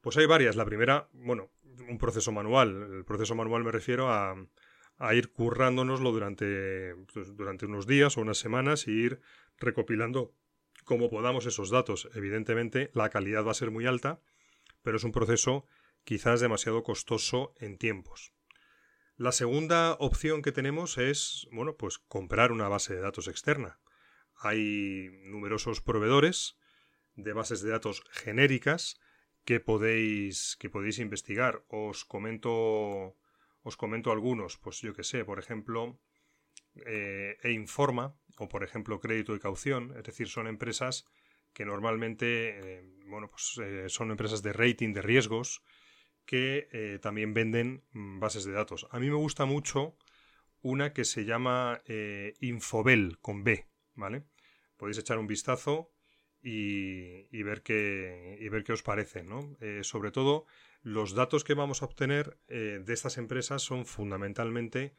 Pues 0.00 0.16
hay 0.16 0.24
varias. 0.24 0.56
La 0.56 0.64
primera, 0.64 1.10
bueno, 1.12 1.50
un 1.86 1.98
proceso 1.98 2.32
manual. 2.32 2.90
El 2.90 3.04
proceso 3.04 3.34
manual 3.34 3.64
me 3.64 3.70
refiero 3.70 4.08
a 4.08 4.34
a 5.00 5.14
ir 5.14 5.32
currándonoslo 5.32 6.12
durante, 6.12 6.94
pues, 7.12 7.34
durante 7.34 7.64
unos 7.64 7.86
días 7.86 8.16
o 8.16 8.20
unas 8.20 8.38
semanas 8.38 8.86
y 8.86 8.92
ir 8.92 9.20
recopilando 9.58 10.34
como 10.84 11.08
podamos 11.08 11.46
esos 11.46 11.70
datos. 11.70 12.08
Evidentemente, 12.14 12.90
la 12.92 13.08
calidad 13.08 13.44
va 13.44 13.52
a 13.52 13.54
ser 13.54 13.70
muy 13.70 13.86
alta, 13.86 14.20
pero 14.82 14.98
es 14.98 15.04
un 15.04 15.12
proceso 15.12 15.66
quizás 16.04 16.40
demasiado 16.40 16.82
costoso 16.82 17.54
en 17.58 17.78
tiempos. 17.78 18.34
La 19.16 19.32
segunda 19.32 19.96
opción 20.00 20.42
que 20.42 20.52
tenemos 20.52 20.98
es, 20.98 21.48
bueno, 21.50 21.76
pues 21.76 21.98
comprar 21.98 22.52
una 22.52 22.68
base 22.68 22.94
de 22.94 23.00
datos 23.00 23.26
externa. 23.26 23.80
Hay 24.36 25.10
numerosos 25.24 25.80
proveedores 25.80 26.56
de 27.16 27.32
bases 27.32 27.62
de 27.62 27.70
datos 27.70 28.02
genéricas 28.10 29.00
que 29.46 29.60
podéis, 29.60 30.56
que 30.58 30.68
podéis 30.68 30.98
investigar. 30.98 31.64
Os 31.68 32.04
comento, 32.04 33.16
os 33.62 33.76
comento 33.76 34.10
algunos, 34.10 34.56
pues 34.56 34.80
yo 34.80 34.94
que 34.94 35.04
sé, 35.04 35.24
por 35.24 35.38
ejemplo, 35.38 35.98
eh, 36.86 37.36
e 37.42 37.50
informa 37.52 38.14
o 38.38 38.48
por 38.48 38.62
ejemplo 38.64 39.00
crédito 39.00 39.34
y 39.34 39.40
caución, 39.40 39.92
es 39.96 40.04
decir, 40.04 40.28
son 40.28 40.46
empresas 40.46 41.04
que 41.52 41.64
normalmente, 41.64 42.78
eh, 42.78 42.84
bueno, 43.06 43.28
pues 43.28 43.58
eh, 43.60 43.88
son 43.88 44.10
empresas 44.10 44.42
de 44.42 44.52
rating 44.52 44.94
de 44.94 45.02
riesgos 45.02 45.62
que 46.24 46.98
también 47.02 47.34
venden 47.34 47.82
mm, 47.90 48.20
bases 48.20 48.44
de 48.44 48.52
datos. 48.52 48.86
A 48.92 49.00
mí 49.00 49.10
me 49.10 49.16
gusta 49.16 49.46
mucho 49.46 49.96
una 50.62 50.92
que 50.92 51.04
se 51.04 51.24
llama 51.24 51.82
Infobel 52.38 53.18
con 53.20 53.42
B, 53.42 53.66
¿vale? 53.94 54.26
Podéis 54.76 54.98
echar 54.98 55.18
un 55.18 55.26
vistazo 55.26 55.90
y, 56.42 57.42
ver, 57.42 57.62
qué, 57.62 58.38
y 58.40 58.48
ver 58.48 58.64
qué 58.64 58.72
os 58.72 58.82
parece. 58.82 59.22
¿no? 59.22 59.56
Eh, 59.60 59.80
sobre 59.82 60.10
todo, 60.10 60.46
los 60.82 61.14
datos 61.14 61.44
que 61.44 61.54
vamos 61.54 61.82
a 61.82 61.86
obtener 61.86 62.38
eh, 62.48 62.80
de 62.84 62.92
estas 62.92 63.18
empresas 63.18 63.62
son 63.62 63.86
fundamentalmente 63.86 64.94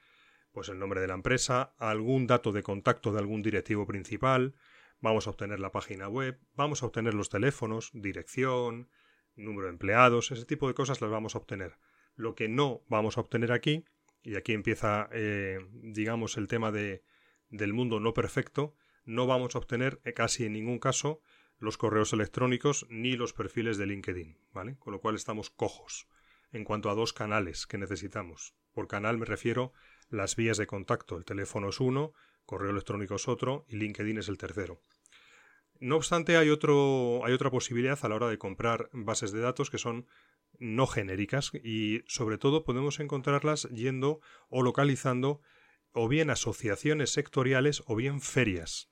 pues 0.51 0.67
el 0.69 0.79
nombre 0.79 0.99
de 0.99 1.07
la 1.07 1.13
empresa, 1.13 1.73
algún 1.77 2.27
dato 2.27 2.51
de 2.51 2.61
contacto 2.61 3.13
de 3.13 3.19
algún 3.19 3.41
directivo 3.41 3.87
principal, 3.87 4.53
vamos 4.99 5.25
a 5.25 5.29
obtener 5.29 5.61
la 5.61 5.71
página 5.71 6.09
web, 6.09 6.39
vamos 6.55 6.83
a 6.83 6.87
obtener 6.87 7.13
los 7.13 7.29
teléfonos, 7.29 7.89
dirección, 7.93 8.89
número 9.37 9.67
de 9.67 9.73
empleados, 9.73 10.31
ese 10.31 10.45
tipo 10.45 10.67
de 10.67 10.73
cosas 10.73 10.99
las 10.99 11.09
vamos 11.09 11.35
a 11.35 11.37
obtener. 11.37 11.77
Lo 12.15 12.35
que 12.35 12.49
no 12.49 12.83
vamos 12.89 13.17
a 13.17 13.21
obtener 13.21 13.53
aquí, 13.53 13.85
y 14.23 14.35
aquí 14.35 14.51
empieza, 14.51 15.09
eh, 15.13 15.59
digamos, 15.71 16.35
el 16.35 16.49
tema 16.49 16.71
de, 16.71 17.03
del 17.49 17.71
mundo 17.71 18.01
no 18.01 18.13
perfecto, 18.13 18.75
no 19.05 19.27
vamos 19.27 19.55
a 19.55 19.59
obtener 19.59 20.01
casi 20.15 20.45
en 20.45 20.53
ningún 20.53 20.79
caso 20.79 21.21
los 21.61 21.77
correos 21.77 22.11
electrónicos 22.11 22.87
ni 22.89 23.13
los 23.13 23.33
perfiles 23.33 23.77
de 23.77 23.85
LinkedIn, 23.85 24.37
¿vale? 24.51 24.77
Con 24.79 24.93
lo 24.93 24.99
cual 24.99 25.15
estamos 25.15 25.51
cojos 25.51 26.07
en 26.51 26.65
cuanto 26.65 26.89
a 26.89 26.95
dos 26.95 27.13
canales 27.13 27.67
que 27.67 27.77
necesitamos. 27.77 28.55
Por 28.73 28.87
canal 28.87 29.19
me 29.19 29.25
refiero 29.25 29.71
las 30.09 30.35
vías 30.35 30.57
de 30.57 30.65
contacto. 30.65 31.17
El 31.17 31.23
teléfono 31.23 31.69
es 31.69 31.79
uno, 31.79 32.13
correo 32.45 32.71
electrónico 32.71 33.15
es 33.15 33.27
otro 33.27 33.65
y 33.69 33.77
LinkedIn 33.77 34.17
es 34.17 34.27
el 34.27 34.39
tercero. 34.39 34.81
No 35.79 35.95
obstante, 35.95 36.35
hay, 36.35 36.49
otro, 36.49 37.25
hay 37.25 37.33
otra 37.33 37.51
posibilidad 37.51 37.97
a 38.01 38.09
la 38.09 38.15
hora 38.15 38.27
de 38.27 38.39
comprar 38.39 38.89
bases 38.91 39.31
de 39.31 39.39
datos 39.39 39.69
que 39.69 39.77
son 39.77 40.07
no 40.59 40.87
genéricas 40.87 41.51
y 41.63 42.01
sobre 42.07 42.37
todo 42.37 42.63
podemos 42.63 42.99
encontrarlas 42.99 43.69
yendo 43.69 44.19
o 44.49 44.63
localizando 44.63 45.41
o 45.93 46.07
bien 46.07 46.31
asociaciones 46.31 47.11
sectoriales 47.11 47.83
o 47.85 47.95
bien 47.95 48.19
ferias. 48.19 48.90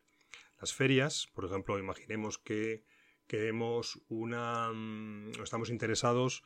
Las 0.60 0.74
ferias, 0.74 1.28
por 1.34 1.46
ejemplo, 1.46 1.80
imaginemos 1.80 2.38
que 2.38 2.84
queremos 3.28 4.02
una. 4.10 4.72
Mm, 4.74 5.42
estamos 5.42 5.70
interesados 5.70 6.44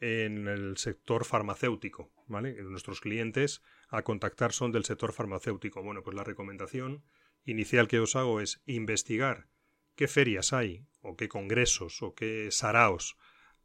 en 0.00 0.48
el 0.48 0.76
sector 0.76 1.24
farmacéutico, 1.24 2.12
¿vale? 2.26 2.54
Nuestros 2.62 3.00
clientes 3.00 3.62
a 3.88 4.02
contactar 4.02 4.52
son 4.52 4.72
del 4.72 4.84
sector 4.84 5.12
farmacéutico. 5.12 5.82
Bueno, 5.82 6.02
pues 6.02 6.14
la 6.14 6.24
recomendación 6.24 7.04
inicial 7.44 7.88
que 7.88 8.00
os 8.00 8.16
hago 8.16 8.40
es 8.40 8.60
investigar 8.66 9.48
qué 9.94 10.08
ferias 10.08 10.52
hay, 10.52 10.84
o 11.00 11.16
qué 11.16 11.28
congresos, 11.28 12.02
o 12.02 12.14
qué 12.14 12.48
saraos 12.50 13.16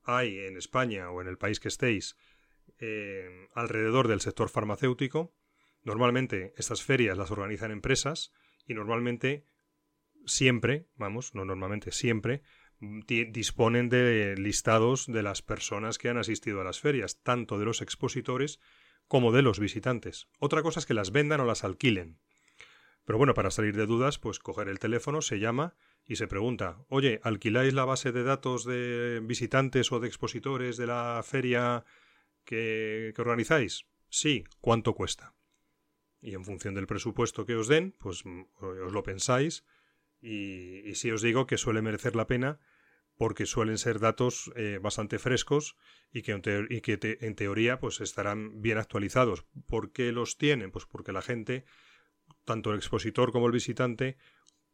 hay 0.03 0.39
en 0.39 0.55
España 0.57 1.09
o 1.11 1.21
en 1.21 1.27
el 1.27 1.37
país 1.37 1.59
que 1.59 1.67
estéis 1.67 2.15
eh, 2.77 3.47
alrededor 3.53 4.07
del 4.07 4.21
sector 4.21 4.49
farmacéutico. 4.49 5.33
Normalmente 5.83 6.53
estas 6.57 6.83
ferias 6.83 7.17
las 7.17 7.31
organizan 7.31 7.71
empresas 7.71 8.31
y 8.65 8.73
normalmente 8.73 9.45
siempre, 10.25 10.87
vamos, 10.95 11.33
no 11.35 11.45
normalmente, 11.45 11.91
siempre, 11.91 12.41
mm, 12.79 13.01
disponen 13.31 13.89
de 13.89 14.35
listados 14.37 15.07
de 15.07 15.23
las 15.23 15.41
personas 15.41 15.97
que 15.97 16.09
han 16.09 16.17
asistido 16.17 16.61
a 16.61 16.63
las 16.63 16.79
ferias, 16.79 17.21
tanto 17.21 17.59
de 17.59 17.65
los 17.65 17.81
expositores 17.81 18.59
como 19.07 19.31
de 19.31 19.41
los 19.41 19.59
visitantes. 19.59 20.27
Otra 20.39 20.61
cosa 20.61 20.79
es 20.79 20.85
que 20.85 20.93
las 20.93 21.11
vendan 21.11 21.41
o 21.41 21.45
las 21.45 21.63
alquilen. 21.63 22.19
Pero 23.05 23.17
bueno, 23.17 23.33
para 23.33 23.49
salir 23.49 23.75
de 23.75 23.87
dudas, 23.87 24.19
pues 24.19 24.37
coger 24.37 24.69
el 24.69 24.77
teléfono, 24.77 25.21
se 25.21 25.39
llama 25.39 25.75
y 26.05 26.17
se 26.17 26.27
pregunta, 26.27 26.85
oye, 26.89 27.19
¿alquiláis 27.23 27.73
la 27.73 27.85
base 27.85 28.11
de 28.11 28.23
datos 28.23 28.65
de 28.65 29.19
visitantes 29.23 29.91
o 29.91 29.99
de 29.99 30.07
expositores 30.07 30.77
de 30.77 30.85
la 30.85 31.21
feria 31.23 31.85
que, 32.45 33.11
que 33.15 33.21
organizáis? 33.21 33.87
Sí, 34.09 34.43
¿cuánto 34.61 34.93
cuesta? 34.93 35.33
Y 36.21 36.35
en 36.35 36.45
función 36.45 36.75
del 36.75 36.87
presupuesto 36.87 37.45
que 37.45 37.55
os 37.55 37.67
den, 37.67 37.95
pues 37.97 38.25
mm, 38.25 38.41
os 38.61 38.93
lo 38.93 39.03
pensáis 39.03 39.63
y, 40.21 40.93
sí 40.95 41.11
os 41.11 41.21
digo 41.21 41.47
que 41.47 41.57
suele 41.57 41.81
merecer 41.81 42.15
la 42.15 42.27
pena 42.27 42.59
porque 43.15 43.45
suelen 43.45 43.77
ser 43.77 43.99
datos 43.99 44.51
eh, 44.55 44.79
bastante 44.81 45.19
frescos 45.19 45.75
y 46.11 46.21
que, 46.21 46.31
en, 46.31 46.41
y 46.69 46.81
que 46.81 47.17
en 47.21 47.35
teoría 47.35 47.79
pues 47.79 47.99
estarán 47.99 48.61
bien 48.61 48.77
actualizados. 48.77 49.45
¿Por 49.67 49.91
qué 49.91 50.11
los 50.11 50.37
tienen? 50.37 50.71
Pues 50.71 50.85
porque 50.85 51.11
la 51.11 51.21
gente, 51.21 51.65
tanto 52.45 52.71
el 52.71 52.77
expositor 52.77 53.31
como 53.33 53.47
el 53.47 53.51
visitante, 53.51 54.17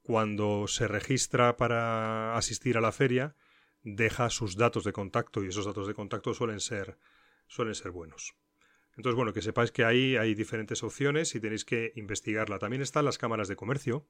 cuando 0.03 0.67
se 0.67 0.87
registra 0.87 1.57
para 1.57 2.37
asistir 2.37 2.77
a 2.77 2.81
la 2.81 2.91
feria, 2.91 3.35
deja 3.81 4.29
sus 4.29 4.55
datos 4.55 4.83
de 4.83 4.93
contacto 4.93 5.43
y 5.43 5.47
esos 5.47 5.65
datos 5.65 5.87
de 5.87 5.95
contacto 5.95 6.33
suelen 6.35 6.59
ser, 6.59 6.99
suelen 7.47 7.73
ser 7.73 7.91
buenos. 7.91 8.35
Entonces, 8.95 9.15
bueno, 9.15 9.33
que 9.33 9.41
sepáis 9.41 9.71
que 9.71 9.83
ahí 9.83 10.15
hay 10.15 10.35
diferentes 10.35 10.83
opciones 10.83 11.33
y 11.35 11.39
tenéis 11.39 11.65
que 11.65 11.91
investigarla. 11.95 12.59
También 12.59 12.81
están 12.81 13.05
las 13.05 13.17
cámaras 13.17 13.47
de 13.47 13.55
comercio, 13.55 14.07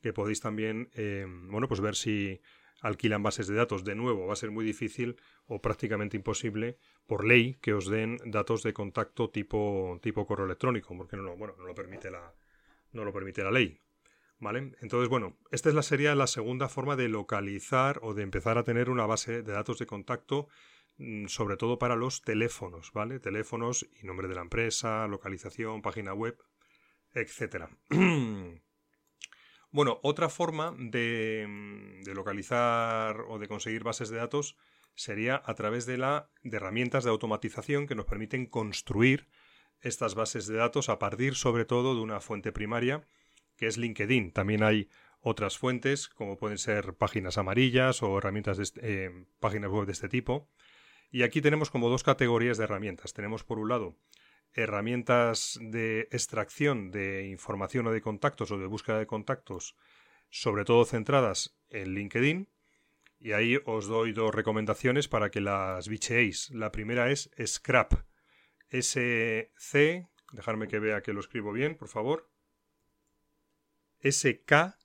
que 0.00 0.12
podéis 0.12 0.40
también, 0.40 0.90
eh, 0.94 1.26
bueno, 1.28 1.68
pues 1.68 1.80
ver 1.80 1.96
si 1.96 2.40
alquilan 2.82 3.22
bases 3.22 3.46
de 3.46 3.54
datos. 3.54 3.84
De 3.84 3.94
nuevo, 3.94 4.26
va 4.26 4.34
a 4.34 4.36
ser 4.36 4.50
muy 4.50 4.64
difícil 4.64 5.16
o 5.46 5.62
prácticamente 5.62 6.16
imposible 6.16 6.76
por 7.06 7.24
ley 7.24 7.54
que 7.62 7.72
os 7.72 7.86
den 7.88 8.18
datos 8.26 8.62
de 8.62 8.72
contacto 8.72 9.30
tipo, 9.30 9.98
tipo 10.02 10.26
correo 10.26 10.46
electrónico, 10.46 10.96
porque 10.96 11.16
no, 11.16 11.36
bueno, 11.36 11.54
no 11.58 11.64
lo 11.64 11.74
permite 11.74 12.10
la, 12.10 12.34
no 12.92 13.04
lo 13.04 13.12
permite 13.12 13.42
la 13.42 13.50
ley. 13.50 13.80
¿Vale? 14.38 14.72
Entonces, 14.80 15.08
bueno, 15.08 15.38
esta 15.52 15.68
es 15.68 15.74
la, 15.76 15.82
sería 15.82 16.16
la 16.16 16.26
segunda 16.26 16.68
forma 16.68 16.96
de 16.96 17.08
localizar 17.08 18.00
o 18.02 18.12
de 18.12 18.24
empezar 18.24 18.58
a 18.58 18.64
tener 18.64 18.90
una 18.90 19.06
base 19.06 19.44
de 19.44 19.52
datos 19.52 19.78
de 19.78 19.86
contacto, 19.86 20.48
mm, 20.98 21.26
sobre 21.26 21.56
todo 21.56 21.78
para 21.78 21.94
los 21.94 22.22
teléfonos, 22.22 22.90
¿vale? 22.92 23.20
Teléfonos 23.20 23.88
y 24.02 24.04
nombre 24.04 24.26
de 24.26 24.34
la 24.34 24.40
empresa, 24.40 25.06
localización, 25.06 25.80
página 25.80 26.12
web, 26.12 26.36
etcétera. 27.14 27.70
Bueno, 29.72 29.98
otra 30.02 30.28
forma 30.28 30.72
mm, 30.72 30.90
de, 30.90 32.14
localizar 32.14 33.22
o 33.26 33.38
de 33.38 33.48
conseguir 33.48 33.82
bases 33.82 34.10
de 34.10 34.18
datos 34.18 34.56
sería 34.94 35.42
a 35.46 35.54
través 35.54 35.86
de, 35.86 35.96
la, 35.96 36.30
de 36.42 36.58
herramientas 36.58 37.04
de 37.04 37.10
automatización 37.10 37.86
que 37.86 37.94
nos 37.94 38.04
permiten 38.04 38.44
construir 38.44 39.28
estas 39.80 40.14
bases 40.14 40.46
de 40.46 40.56
datos 40.56 40.90
a 40.90 40.98
partir 40.98 41.34
sobre 41.34 41.64
todo 41.64 41.94
de 41.94 42.02
una 42.02 42.20
fuente 42.20 42.52
primaria 42.52 43.08
que 43.56 43.66
es 43.66 43.78
LinkedIn. 43.78 44.32
También 44.32 44.62
hay 44.62 44.90
otras 45.20 45.56
fuentes 45.56 46.08
como 46.08 46.36
pueden 46.36 46.58
ser 46.58 46.94
páginas 46.94 47.38
amarillas 47.38 48.02
o 48.02 48.18
herramientas 48.18 48.58
de 48.58 48.70
eh, 48.82 49.26
páginas 49.40 49.70
web 49.70 49.86
de 49.86 49.92
este 49.92 50.08
tipo. 50.10 50.50
Y 51.10 51.22
aquí 51.22 51.40
tenemos 51.40 51.70
como 51.70 51.88
dos 51.88 52.02
categorías 52.02 52.58
de 52.58 52.64
herramientas. 52.64 53.14
Tenemos 53.14 53.42
por 53.42 53.58
un 53.58 53.70
lado 53.70 53.96
herramientas 54.54 55.58
de 55.60 56.08
extracción 56.10 56.90
de 56.90 57.28
información 57.28 57.86
o 57.86 57.92
de 57.92 58.00
contactos 58.00 58.50
o 58.50 58.58
de 58.58 58.66
búsqueda 58.66 58.98
de 58.98 59.06
contactos, 59.06 59.76
sobre 60.30 60.64
todo 60.64 60.84
centradas 60.84 61.56
en 61.70 61.94
LinkedIn. 61.94 62.48
Y 63.18 63.32
ahí 63.32 63.58
os 63.64 63.86
doy 63.86 64.12
dos 64.12 64.34
recomendaciones 64.34 65.08
para 65.08 65.30
que 65.30 65.40
las 65.40 65.88
bicheéis. 65.88 66.50
La 66.50 66.72
primera 66.72 67.10
es 67.10 67.30
Scrap. 67.44 67.94
S-C, 68.68 70.08
dejarme 70.32 70.66
que 70.66 70.78
vea 70.80 71.02
que 71.02 71.12
lo 71.12 71.20
escribo 71.20 71.52
bien, 71.52 71.76
por 71.76 71.88
favor. 71.88 72.30
S-K-R-A-P-P.io. 74.00 74.78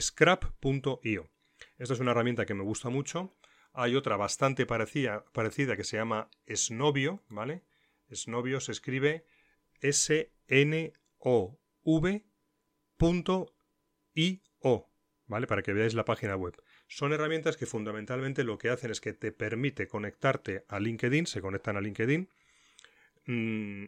Scrap.io. 0.00 1.30
Esta 1.76 1.94
es 1.94 2.00
una 2.00 2.12
herramienta 2.12 2.46
que 2.46 2.54
me 2.54 2.62
gusta 2.62 2.88
mucho 2.88 3.37
hay 3.80 3.94
otra 3.94 4.16
bastante 4.16 4.66
parecida, 4.66 5.24
que 5.76 5.84
se 5.84 5.96
llama 5.96 6.28
Snovio, 6.52 7.22
¿vale? 7.28 7.62
Se 8.10 8.72
escribe 8.72 9.24
S-N-O-V.io, 9.80 10.98
¿vale? 15.26 15.46
Para 15.46 15.62
que 15.62 15.72
veáis 15.72 15.94
la 15.94 16.04
página 16.04 16.34
web. 16.34 16.60
Son 16.88 17.12
herramientas 17.12 17.56
que 17.56 17.66
fundamentalmente 17.66 18.42
lo 18.42 18.58
que 18.58 18.70
hacen 18.70 18.90
es 18.90 19.00
que 19.00 19.12
te 19.12 19.30
permite 19.30 19.86
conectarte 19.86 20.64
a 20.66 20.80
LinkedIn, 20.80 21.26
se 21.26 21.40
conectan 21.40 21.76
a 21.76 21.80
LinkedIn. 21.80 22.28
Mm, 23.26 23.84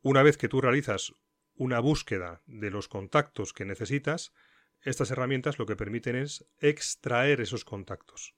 una 0.00 0.22
vez 0.22 0.38
que 0.38 0.48
tú 0.48 0.62
realizas 0.62 1.12
una 1.54 1.80
búsqueda 1.80 2.40
de 2.46 2.70
los 2.70 2.88
contactos 2.88 3.52
que 3.52 3.66
necesitas, 3.66 4.32
estas 4.80 5.10
herramientas 5.10 5.58
lo 5.58 5.66
que 5.66 5.76
permiten 5.76 6.16
es 6.16 6.46
extraer 6.60 7.42
esos 7.42 7.66
contactos. 7.66 8.34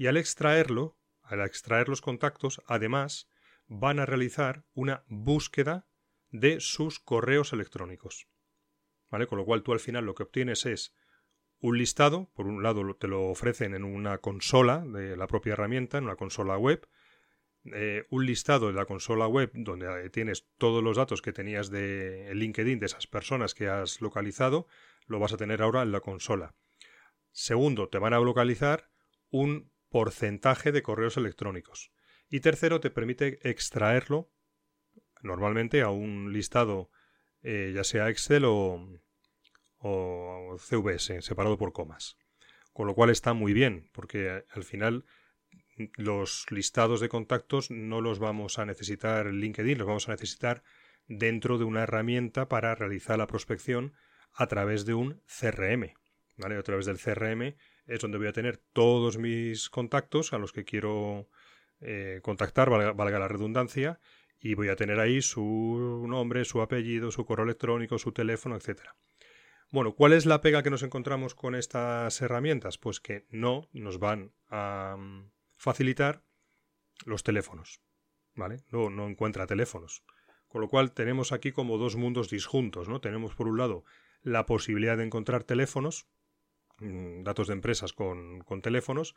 Y 0.00 0.06
al 0.06 0.16
extraerlo, 0.16 0.96
al 1.20 1.42
extraer 1.42 1.90
los 1.90 2.00
contactos, 2.00 2.62
además 2.66 3.28
van 3.66 3.98
a 3.98 4.06
realizar 4.06 4.64
una 4.72 5.04
búsqueda 5.08 5.86
de 6.30 6.58
sus 6.60 6.98
correos 6.98 7.52
electrónicos. 7.52 8.26
¿Vale? 9.10 9.26
Con 9.26 9.36
lo 9.36 9.44
cual 9.44 9.62
tú 9.62 9.74
al 9.74 9.78
final 9.78 10.06
lo 10.06 10.14
que 10.14 10.22
obtienes 10.22 10.64
es 10.64 10.96
un 11.58 11.76
listado, 11.76 12.30
por 12.32 12.46
un 12.46 12.62
lado 12.62 12.96
te 12.96 13.08
lo 13.08 13.26
ofrecen 13.26 13.74
en 13.74 13.84
una 13.84 14.16
consola 14.16 14.82
de 14.86 15.18
la 15.18 15.26
propia 15.26 15.52
herramienta, 15.52 15.98
en 15.98 16.04
una 16.04 16.16
consola 16.16 16.56
web, 16.56 16.88
eh, 17.66 18.06
un 18.08 18.24
listado 18.24 18.68
de 18.68 18.72
la 18.72 18.86
consola 18.86 19.26
web 19.26 19.50
donde 19.52 20.08
tienes 20.08 20.48
todos 20.56 20.82
los 20.82 20.96
datos 20.96 21.20
que 21.20 21.34
tenías 21.34 21.68
de 21.68 22.34
LinkedIn 22.34 22.80
de 22.80 22.86
esas 22.86 23.06
personas 23.06 23.52
que 23.52 23.68
has 23.68 24.00
localizado, 24.00 24.66
lo 25.04 25.18
vas 25.18 25.34
a 25.34 25.36
tener 25.36 25.60
ahora 25.60 25.82
en 25.82 25.92
la 25.92 26.00
consola. 26.00 26.54
Segundo, 27.32 27.90
te 27.90 27.98
van 27.98 28.14
a 28.14 28.20
localizar 28.20 28.88
un 29.28 29.70
porcentaje 29.90 30.72
de 30.72 30.82
correos 30.82 31.16
electrónicos. 31.16 31.92
Y 32.28 32.40
tercero, 32.40 32.80
te 32.80 32.90
permite 32.90 33.38
extraerlo 33.48 34.30
normalmente 35.22 35.82
a 35.82 35.90
un 35.90 36.32
listado, 36.32 36.90
eh, 37.42 37.72
ya 37.74 37.84
sea 37.84 38.08
Excel 38.08 38.44
o, 38.46 38.88
CVS, 40.58 41.22
separado 41.22 41.58
por 41.58 41.72
comas. 41.72 42.16
Con 42.72 42.86
lo 42.86 42.94
cual 42.94 43.10
está 43.10 43.34
muy 43.34 43.52
bien, 43.52 43.90
porque 43.92 44.44
al 44.50 44.64
final 44.64 45.04
los 45.96 46.46
listados 46.50 47.00
de 47.00 47.08
contactos 47.08 47.70
no 47.70 48.00
los 48.00 48.18
vamos 48.18 48.58
a 48.58 48.66
necesitar 48.66 49.26
LinkedIn, 49.26 49.78
los 49.78 49.86
vamos 49.86 50.08
a 50.08 50.12
necesitar 50.12 50.62
dentro 51.08 51.58
de 51.58 51.64
una 51.64 51.82
herramienta 51.82 52.48
para 52.48 52.74
realizar 52.74 53.18
la 53.18 53.26
prospección 53.26 53.94
a 54.32 54.46
través 54.46 54.84
de 54.84 54.94
un 54.94 55.22
CRM. 55.26 55.94
A 56.42 56.62
través 56.62 56.86
del 56.86 56.98
CRM 56.98 57.54
es 57.86 58.00
donde 58.00 58.18
voy 58.18 58.26
a 58.26 58.32
tener 58.32 58.56
todos 58.72 59.18
mis 59.18 59.68
contactos 59.68 60.32
a 60.32 60.38
los 60.38 60.52
que 60.52 60.64
quiero 60.64 61.28
eh, 61.80 62.20
contactar, 62.22 62.70
valga, 62.70 63.18
la 63.18 63.28
redundancia, 63.28 64.00
y 64.38 64.54
voy 64.54 64.68
a 64.68 64.76
tener 64.76 65.00
ahí 65.00 65.20
su 65.22 66.06
nombre, 66.08 66.44
su 66.44 66.62
apellido, 66.62 67.10
su 67.10 67.26
correo 67.26 67.44
electrónico, 67.44 67.98
su 67.98 68.12
teléfono, 68.12 68.56
etcétera. 68.56 68.96
Bueno, 69.70 69.94
¿cuál 69.94 70.14
es 70.14 70.26
la 70.26 70.40
pega 70.40 70.62
que 70.62 70.70
nos 70.70 70.82
encontramos 70.82 71.34
con 71.34 71.54
estas 71.54 72.20
herramientas? 72.22 72.78
Pues 72.78 73.00
que 73.00 73.26
no 73.30 73.68
nos 73.72 73.98
van 73.98 74.32
a 74.48 74.96
mm, 74.98 75.30
facilitar 75.56 76.24
los 77.04 77.22
teléfonos, 77.22 77.80
¿vale? 78.34 78.64
No, 78.70 78.90
no 78.90 79.06
encuentra 79.06 79.46
teléfonos. 79.46 80.02
Con 80.48 80.60
lo 80.60 80.68
cual 80.68 80.92
tenemos 80.92 81.30
aquí 81.32 81.52
como 81.52 81.78
dos 81.78 81.96
mundos 81.96 82.30
disjuntos, 82.30 82.88
¿no? 82.88 83.00
Tenemos 83.00 83.34
por 83.34 83.46
un 83.46 83.58
lado 83.58 83.84
la 84.22 84.46
posibilidad 84.46 84.96
de 84.96 85.04
encontrar 85.04 85.44
teléfonos, 85.44 86.08
datos 86.80 87.48
de 87.48 87.54
empresas 87.54 87.92
con, 87.92 88.44
teléfonos, 88.62 89.14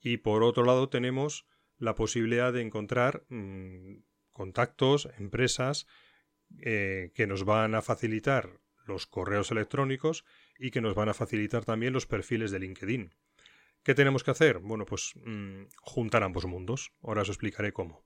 y 0.00 0.18
por 0.18 0.42
otro 0.42 0.64
lado 0.64 0.88
tenemos 0.88 1.46
la 1.78 1.94
posibilidad 1.94 2.52
de 2.52 2.62
encontrar 2.62 3.24
mm, 3.28 4.02
contactos, 4.32 5.08
empresas 5.18 5.86
eh, 6.60 7.12
que 7.14 7.26
nos 7.26 7.44
van 7.44 7.74
a 7.74 7.82
facilitar 7.82 8.60
los 8.86 9.06
correos 9.06 9.50
electrónicos 9.50 10.24
y 10.58 10.70
que 10.70 10.80
nos 10.80 10.94
van 10.94 11.08
a 11.08 11.14
facilitar 11.14 11.64
también 11.64 11.92
los 11.92 12.06
perfiles 12.06 12.50
de 12.50 12.60
LinkedIn. 12.60 13.14
¿Qué 13.82 13.94
tenemos 13.94 14.24
que 14.24 14.30
hacer? 14.30 14.58
Bueno, 14.58 14.84
pues 14.84 15.12
mm, 15.24 15.64
juntar 15.78 16.22
ambos 16.22 16.44
mundos. 16.46 16.92
Ahora 17.02 17.22
os 17.22 17.28
explicaré 17.28 17.72
cómo. 17.72 18.04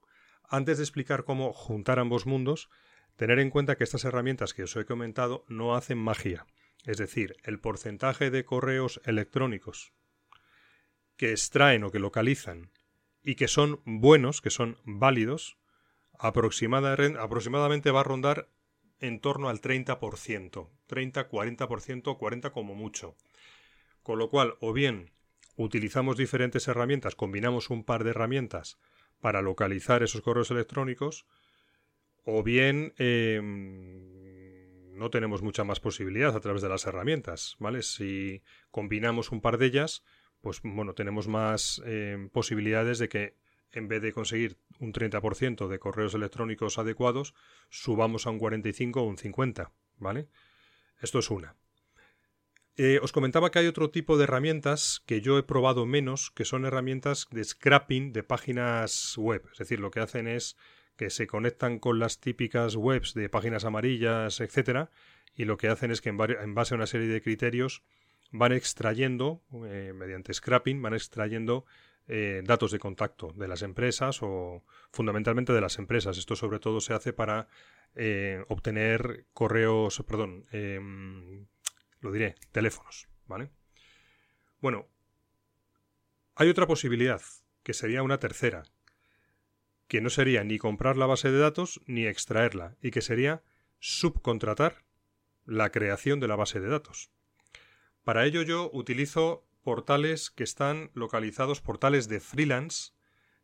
Antes 0.48 0.78
de 0.78 0.84
explicar 0.84 1.24
cómo 1.24 1.52
juntar 1.52 1.98
ambos 1.98 2.26
mundos, 2.26 2.68
tener 3.16 3.38
en 3.38 3.50
cuenta 3.50 3.76
que 3.76 3.84
estas 3.84 4.04
herramientas 4.04 4.52
que 4.52 4.64
os 4.64 4.76
he 4.76 4.84
comentado 4.84 5.44
no 5.48 5.74
hacen 5.74 5.98
magia. 5.98 6.46
Es 6.84 6.98
decir, 6.98 7.36
el 7.44 7.60
porcentaje 7.60 8.30
de 8.30 8.44
correos 8.44 9.00
electrónicos 9.04 9.92
que 11.16 11.32
extraen 11.32 11.84
o 11.84 11.90
que 11.90 11.98
localizan 11.98 12.70
y 13.22 13.34
que 13.34 13.48
son 13.48 13.80
buenos, 13.84 14.40
que 14.40 14.50
son 14.50 14.78
válidos, 14.84 15.58
aproximadamente 16.18 17.90
va 17.90 18.00
a 18.00 18.04
rondar 18.04 18.48
en 19.00 19.20
torno 19.20 19.48
al 19.48 19.60
30%, 19.60 20.68
30, 20.86 21.28
40%, 21.28 22.18
40 22.18 22.50
como 22.50 22.74
mucho. 22.74 23.16
Con 24.02 24.18
lo 24.18 24.30
cual, 24.30 24.54
o 24.60 24.72
bien 24.72 25.10
utilizamos 25.56 26.16
diferentes 26.16 26.68
herramientas, 26.68 27.14
combinamos 27.14 27.70
un 27.70 27.84
par 27.84 28.04
de 28.04 28.10
herramientas 28.10 28.78
para 29.20 29.42
localizar 29.42 30.02
esos 30.02 30.22
correos 30.22 30.50
electrónicos, 30.50 31.26
o 32.24 32.42
bien 32.42 32.94
em, 32.96 34.39
no 35.00 35.08
tenemos 35.08 35.40
mucha 35.40 35.64
más 35.64 35.80
posibilidad 35.80 36.36
a 36.36 36.40
través 36.40 36.60
de 36.60 36.68
las 36.68 36.86
herramientas, 36.86 37.56
¿vale? 37.58 37.82
Si 37.82 38.42
combinamos 38.70 39.32
un 39.32 39.40
par 39.40 39.56
de 39.56 39.64
ellas, 39.64 40.04
pues 40.42 40.60
bueno, 40.62 40.92
tenemos 40.92 41.26
más 41.26 41.80
em, 41.86 42.28
posibilidades 42.28 42.98
de 42.98 43.08
que 43.08 43.34
en 43.72 43.88
vez 43.88 44.02
de 44.02 44.12
conseguir 44.12 44.58
un 44.78 44.92
30% 44.92 45.68
de 45.68 45.78
correos 45.78 46.12
electrónicos 46.12 46.78
adecuados, 46.78 47.34
subamos 47.70 48.26
a 48.26 48.30
un 48.30 48.38
45 48.38 49.00
o 49.00 49.04
un 49.04 49.16
50, 49.16 49.72
¿vale? 49.96 50.28
Esto 51.00 51.20
es 51.20 51.30
una. 51.30 51.56
Eh, 52.76 53.00
os 53.02 53.12
comentaba 53.12 53.50
que 53.50 53.60
hay 53.60 53.68
otro 53.68 53.88
tipo 53.88 54.18
de 54.18 54.24
herramientas 54.24 55.02
que 55.06 55.22
yo 55.22 55.38
he 55.38 55.42
probado 55.42 55.86
menos, 55.86 56.30
que 56.30 56.44
son 56.44 56.66
herramientas 56.66 57.26
de 57.30 57.42
scrapping 57.42 58.12
de 58.12 58.22
páginas 58.22 59.16
web. 59.16 59.48
Es 59.50 59.58
decir, 59.60 59.80
lo 59.80 59.90
que 59.90 60.00
hacen 60.00 60.28
es 60.28 60.58
que 61.00 61.08
se 61.08 61.26
conectan 61.26 61.78
con 61.78 61.98
las 61.98 62.20
típicas 62.20 62.76
webs 62.76 63.14
de 63.14 63.30
páginas 63.30 63.64
amarillas, 63.64 64.38
etcétera, 64.42 64.90
y 65.34 65.46
lo 65.46 65.56
que 65.56 65.68
hacen 65.68 65.90
es 65.90 66.02
que 66.02 66.10
en, 66.10 66.18
base 66.18 66.74
a 66.74 66.76
una 66.76 66.86
serie 66.86 67.08
de 67.08 67.22
criterios 67.22 67.82
van 68.32 68.52
extrayendo, 68.52 69.40
eh, 69.64 69.94
mediante 69.96 70.34
scrapping, 70.34 70.82
van 70.82 70.92
extrayendo 70.92 71.64
eh, 72.06 72.42
datos 72.44 72.70
de 72.70 72.78
contacto 72.78 73.32
de 73.34 73.48
las 73.48 73.62
empresas 73.62 74.18
o 74.20 74.62
fundamentalmente 74.92 75.54
de 75.54 75.62
las 75.62 75.78
empresas. 75.78 76.18
Esto 76.18 76.36
sobre 76.36 76.58
todo 76.58 76.82
se 76.82 76.92
hace 76.92 77.14
para 77.14 77.48
obtener 78.48 79.24
correos, 79.32 80.04
perdón, 80.06 80.44
em, 80.52 81.46
lo 82.00 82.12
diré, 82.12 82.34
teléfonos, 82.52 83.08
¿vale? 83.26 83.48
Bueno, 84.60 84.86
hay 86.34 86.50
otra 86.50 86.66
posibilidad, 86.66 87.22
que 87.62 87.72
sería 87.72 88.02
una 88.02 88.18
tercera, 88.18 88.64
que 89.90 90.00
no 90.00 90.08
sería 90.08 90.44
ni 90.44 90.56
comprar 90.56 90.96
la 90.96 91.06
base 91.06 91.32
de 91.32 91.38
datos 91.40 91.80
ni 91.86 92.06
extraerla, 92.06 92.76
y 92.80 92.92
que 92.92 93.02
sería 93.02 93.42
subcontratar 93.80 94.84
la 95.44 95.72
creación 95.72 96.20
de 96.20 96.28
la 96.28 96.36
base 96.36 96.60
de 96.60 96.68
datos. 96.68 97.10
Para 98.04 98.24
ello 98.24 98.42
yo 98.42 98.70
utilizo 98.72 99.44
portales 99.64 100.30
que 100.30 100.44
están 100.44 100.92
localizados, 100.94 101.60
portales 101.60 102.06
de 102.08 102.20
freelance, 102.20 102.92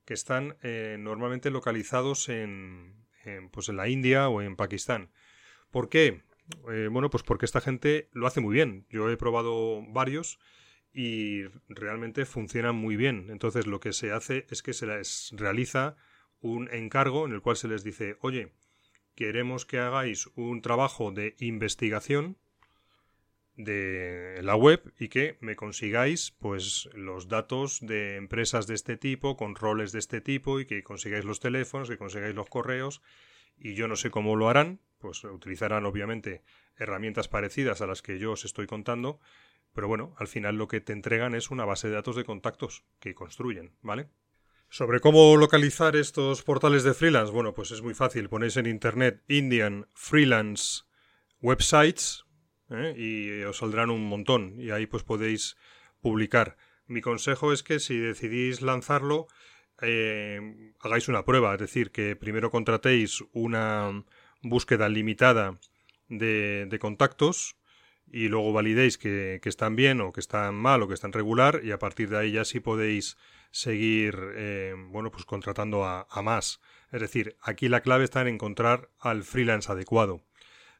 que 0.04 0.14
están 0.14 0.56
eh, 0.62 0.96
normalmente 1.00 1.50
localizados 1.50 2.28
en, 2.28 2.94
en, 3.24 3.50
pues 3.50 3.68
en 3.68 3.76
la 3.76 3.88
India 3.88 4.28
o 4.28 4.40
en 4.40 4.54
Pakistán. 4.54 5.10
¿Por 5.72 5.88
qué? 5.88 6.22
Eh, 6.70 6.88
bueno, 6.88 7.10
pues 7.10 7.24
porque 7.24 7.44
esta 7.44 7.60
gente 7.60 8.08
lo 8.12 8.28
hace 8.28 8.40
muy 8.40 8.54
bien. 8.54 8.86
Yo 8.88 9.10
he 9.10 9.16
probado 9.16 9.82
varios 9.88 10.38
y 10.92 11.42
realmente 11.68 12.24
funcionan 12.24 12.76
muy 12.76 12.94
bien. 12.94 13.30
Entonces 13.30 13.66
lo 13.66 13.80
que 13.80 13.92
se 13.92 14.12
hace 14.12 14.46
es 14.48 14.62
que 14.62 14.74
se 14.74 14.86
les 14.86 15.32
realiza 15.36 15.96
un 16.40 16.68
encargo 16.72 17.26
en 17.26 17.32
el 17.32 17.42
cual 17.42 17.56
se 17.56 17.68
les 17.68 17.84
dice, 17.84 18.16
oye, 18.20 18.52
queremos 19.14 19.66
que 19.66 19.78
hagáis 19.78 20.28
un 20.36 20.62
trabajo 20.62 21.10
de 21.10 21.34
investigación 21.38 22.36
de 23.56 24.40
la 24.42 24.54
web 24.54 24.92
y 24.98 25.08
que 25.08 25.38
me 25.40 25.56
consigáis 25.56 26.30
pues 26.38 26.90
los 26.92 27.28
datos 27.28 27.80
de 27.80 28.16
empresas 28.16 28.66
de 28.66 28.74
este 28.74 28.98
tipo 28.98 29.36
con 29.36 29.54
roles 29.54 29.92
de 29.92 29.98
este 29.98 30.20
tipo 30.20 30.60
y 30.60 30.66
que 30.66 30.82
consigáis 30.82 31.24
los 31.24 31.40
teléfonos, 31.40 31.88
que 31.88 31.96
consigáis 31.96 32.34
los 32.34 32.48
correos 32.48 33.02
y 33.56 33.74
yo 33.74 33.88
no 33.88 33.96
sé 33.96 34.10
cómo 34.10 34.36
lo 34.36 34.50
harán, 34.50 34.80
pues 34.98 35.24
utilizarán 35.24 35.86
obviamente 35.86 36.42
herramientas 36.76 37.28
parecidas 37.28 37.80
a 37.80 37.86
las 37.86 38.02
que 38.02 38.18
yo 38.18 38.32
os 38.32 38.44
estoy 38.44 38.66
contando, 38.66 39.18
pero 39.72 39.88
bueno, 39.88 40.14
al 40.18 40.28
final 40.28 40.56
lo 40.56 40.68
que 40.68 40.82
te 40.82 40.92
entregan 40.92 41.34
es 41.34 41.50
una 41.50 41.64
base 41.64 41.88
de 41.88 41.94
datos 41.94 42.16
de 42.16 42.24
contactos 42.24 42.84
que 43.00 43.14
construyen, 43.14 43.72
¿vale? 43.80 44.10
Sobre 44.68 45.00
cómo 45.00 45.36
localizar 45.36 45.96
estos 45.96 46.42
portales 46.42 46.82
de 46.82 46.92
freelance, 46.92 47.32
bueno, 47.32 47.54
pues 47.54 47.70
es 47.70 47.82
muy 47.82 47.94
fácil, 47.94 48.28
ponéis 48.28 48.56
en 48.56 48.66
internet 48.66 49.22
Indian 49.28 49.88
Freelance 49.94 50.82
Websites 51.40 52.24
¿eh? 52.70 52.94
y 52.96 53.42
os 53.44 53.58
saldrán 53.58 53.90
un 53.90 54.04
montón 54.04 54.60
y 54.60 54.70
ahí 54.70 54.86
pues 54.86 55.02
podéis 55.02 55.56
publicar. 56.00 56.56
Mi 56.86 57.00
consejo 57.00 57.52
es 57.52 57.62
que 57.62 57.80
si 57.80 57.96
decidís 57.96 58.62
lanzarlo, 58.62 59.26
eh, 59.82 60.72
hagáis 60.80 61.08
una 61.08 61.24
prueba, 61.24 61.54
es 61.54 61.60
decir, 61.60 61.90
que 61.90 62.16
primero 62.16 62.50
contratéis 62.50 63.24
una 63.32 64.04
búsqueda 64.42 64.88
limitada 64.88 65.58
de, 66.08 66.78
contactos 66.80 67.56
y 68.10 68.28
luego 68.28 68.52
validéis 68.52 68.98
que, 68.98 69.40
están 69.44 69.76
bien 69.76 70.00
o 70.00 70.12
que 70.12 70.20
están 70.20 70.54
mal 70.54 70.82
o 70.82 70.88
que 70.88 70.94
están 70.94 71.12
regular 71.12 71.60
y 71.64 71.72
a 71.72 71.78
partir 71.78 72.08
de 72.08 72.18
ahí 72.18 72.32
ya 72.32 72.44
sí 72.44 72.60
podéis 72.60 73.16
seguir 73.50 74.18
eh, 74.34 74.74
bueno 74.88 75.10
pues 75.10 75.24
contratando 75.24 75.84
a, 75.84 76.06
más 76.22 76.60
es 76.92 77.00
decir 77.00 77.36
aquí 77.42 77.68
la 77.68 77.80
clave 77.80 78.04
está 78.04 78.20
en 78.20 78.28
encontrar 78.28 78.90
al 78.98 79.24
freelance 79.24 79.70
adecuado 79.70 80.24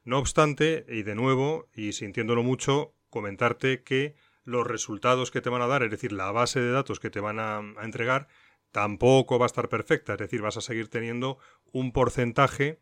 no 0.03 0.19
obstante 0.19 0.85
y 0.89 1.03
de 1.03 1.15
nuevo 1.15 1.69
y 1.73 1.93
sintiéndolo 1.93 2.43
mucho 2.43 2.93
comentarte 3.09 3.83
que 3.83 4.15
los 4.43 4.65
resultados 4.65 5.31
que 5.31 5.41
te 5.41 5.49
van 5.49 5.61
a 5.61 5.67
dar 5.67 5.83
es 5.83 5.91
decir 5.91 6.11
la 6.11 6.31
base 6.31 6.59
de 6.59 6.71
datos 6.71 6.99
que 6.99 7.09
te 7.09 7.19
van 7.19 7.39
a 7.39 7.61
entregar 7.81 8.27
tampoco 8.71 9.39
va 9.39 9.45
a 9.45 9.47
estar 9.47 9.69
perfecta 9.69 10.13
es 10.13 10.19
decir 10.19 10.41
vas 10.41 10.57
a 10.57 10.61
seguir 10.61 10.89
teniendo 10.89 11.37
un 11.71 11.91
porcentaje 11.91 12.79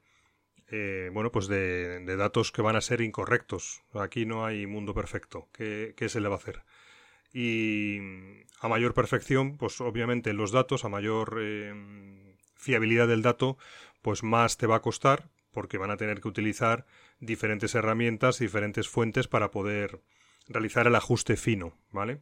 eh, 0.67 1.09
bueno, 1.13 1.31
pues 1.31 1.47
de, 1.47 2.03
datos 2.17 2.51
que 2.51 2.61
van 2.61 2.75
a 2.75 2.81
ser 2.81 3.01
incorrectos. 3.01 3.83
Aquí 3.93 4.25
no 4.25 4.45
hay 4.45 4.65
mundo 4.65 4.93
perfecto. 4.93 5.49
¿Qué, 5.51 5.93
se 6.07 6.19
le 6.19 6.27
va 6.27 6.35
a 6.35 6.37
hacer? 6.37 6.63
Y 7.37 7.99
a 8.61 8.69
mayor 8.69 8.93
perfección, 8.93 9.57
pues 9.57 9.81
obviamente 9.81 10.31
los 10.31 10.53
datos, 10.53 10.85
a 10.85 10.89
mayor 10.89 11.37
eh, 11.41 11.73
fiabilidad 12.55 13.09
del 13.09 13.23
dato, 13.23 13.57
pues 14.01 14.23
más 14.23 14.55
te 14.55 14.67
va 14.67 14.77
a 14.77 14.81
costar 14.81 15.29
porque 15.51 15.77
van 15.77 15.91
a 15.91 15.97
tener 15.97 16.21
que 16.21 16.29
utilizar 16.29 16.85
diferentes 17.19 17.75
herramientas, 17.75 18.39
diferentes 18.39 18.87
fuentes 18.87 19.27
para 19.27 19.51
poder 19.51 20.01
realizar 20.47 20.87
el 20.87 20.95
ajuste 20.95 21.35
fino, 21.35 21.77
¿vale? 21.91 22.21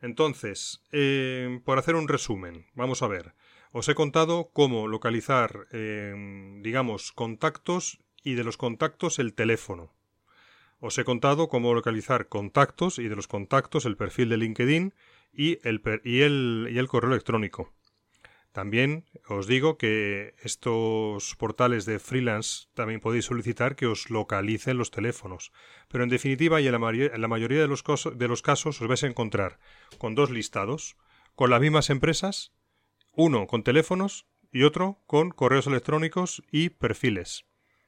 Entonces, 0.00 0.82
eh, 0.90 1.60
por 1.66 1.78
hacer 1.78 1.94
un 1.94 2.08
resumen, 2.08 2.64
vamos 2.72 3.02
a 3.02 3.08
ver. 3.08 3.34
Os 3.72 3.90
he 3.90 3.94
contado 3.94 4.52
cómo 4.54 4.88
localizar, 4.88 5.66
em, 5.70 6.62
digamos, 6.62 7.12
contactos 7.12 7.98
y 8.22 8.36
de 8.36 8.44
los 8.44 8.56
contactos 8.56 9.18
el 9.18 9.34
teléfono. 9.34 9.95
Os 10.78 10.98
he 10.98 11.04
contado 11.04 11.48
cómo 11.48 11.74
localizar 11.74 12.28
contactos 12.28 12.98
y 12.98 13.08
de 13.08 13.16
los 13.16 13.28
contactos 13.28 13.86
el 13.86 13.96
perfil 13.96 14.28
de 14.28 14.36
LinkedIn 14.36 14.94
y 15.32 15.58
el, 15.66 15.82
y 16.04 16.20
el, 16.20 16.68
y 16.70 16.78
el 16.78 16.88
correo 16.88 17.10
electrónico. 17.10 17.72
También 18.52 19.04
os 19.28 19.46
digo 19.46 19.76
que 19.76 20.34
estos 20.42 21.36
portales 21.36 21.84
de 21.84 21.98
freelance 21.98 22.68
también 22.72 23.00
podéis 23.00 23.26
solicitar 23.26 23.76
que 23.76 23.86
os 23.86 24.08
localicen 24.08 24.78
los 24.78 24.90
teléfonos. 24.90 25.52
Pero 25.88 26.04
en 26.04 26.08
definitiva 26.08 26.60
y 26.62 26.66
en 26.66 26.72
la, 26.72 27.28
mayoría 27.28 27.60
de 27.60 27.68
los, 27.68 27.84
de 27.84 28.28
los 28.28 28.40
casos 28.40 28.80
os 28.80 28.88
vais 28.88 29.04
a 29.04 29.08
encontrar 29.08 29.58
con 29.98 30.14
dos 30.14 30.30
listados, 30.30 30.96
con 31.34 31.50
las 31.50 31.60
mismas 31.60 31.90
empresas 31.90 32.52
uno 33.12 33.46
con 33.46 33.62
teléfonos 33.62 34.26
y 34.52 34.62
otro 34.62 35.02
con 35.06 35.30
correos 35.30 35.66
electrónicos 35.66 36.42
y 36.50 36.70
perfiles. 36.70 37.46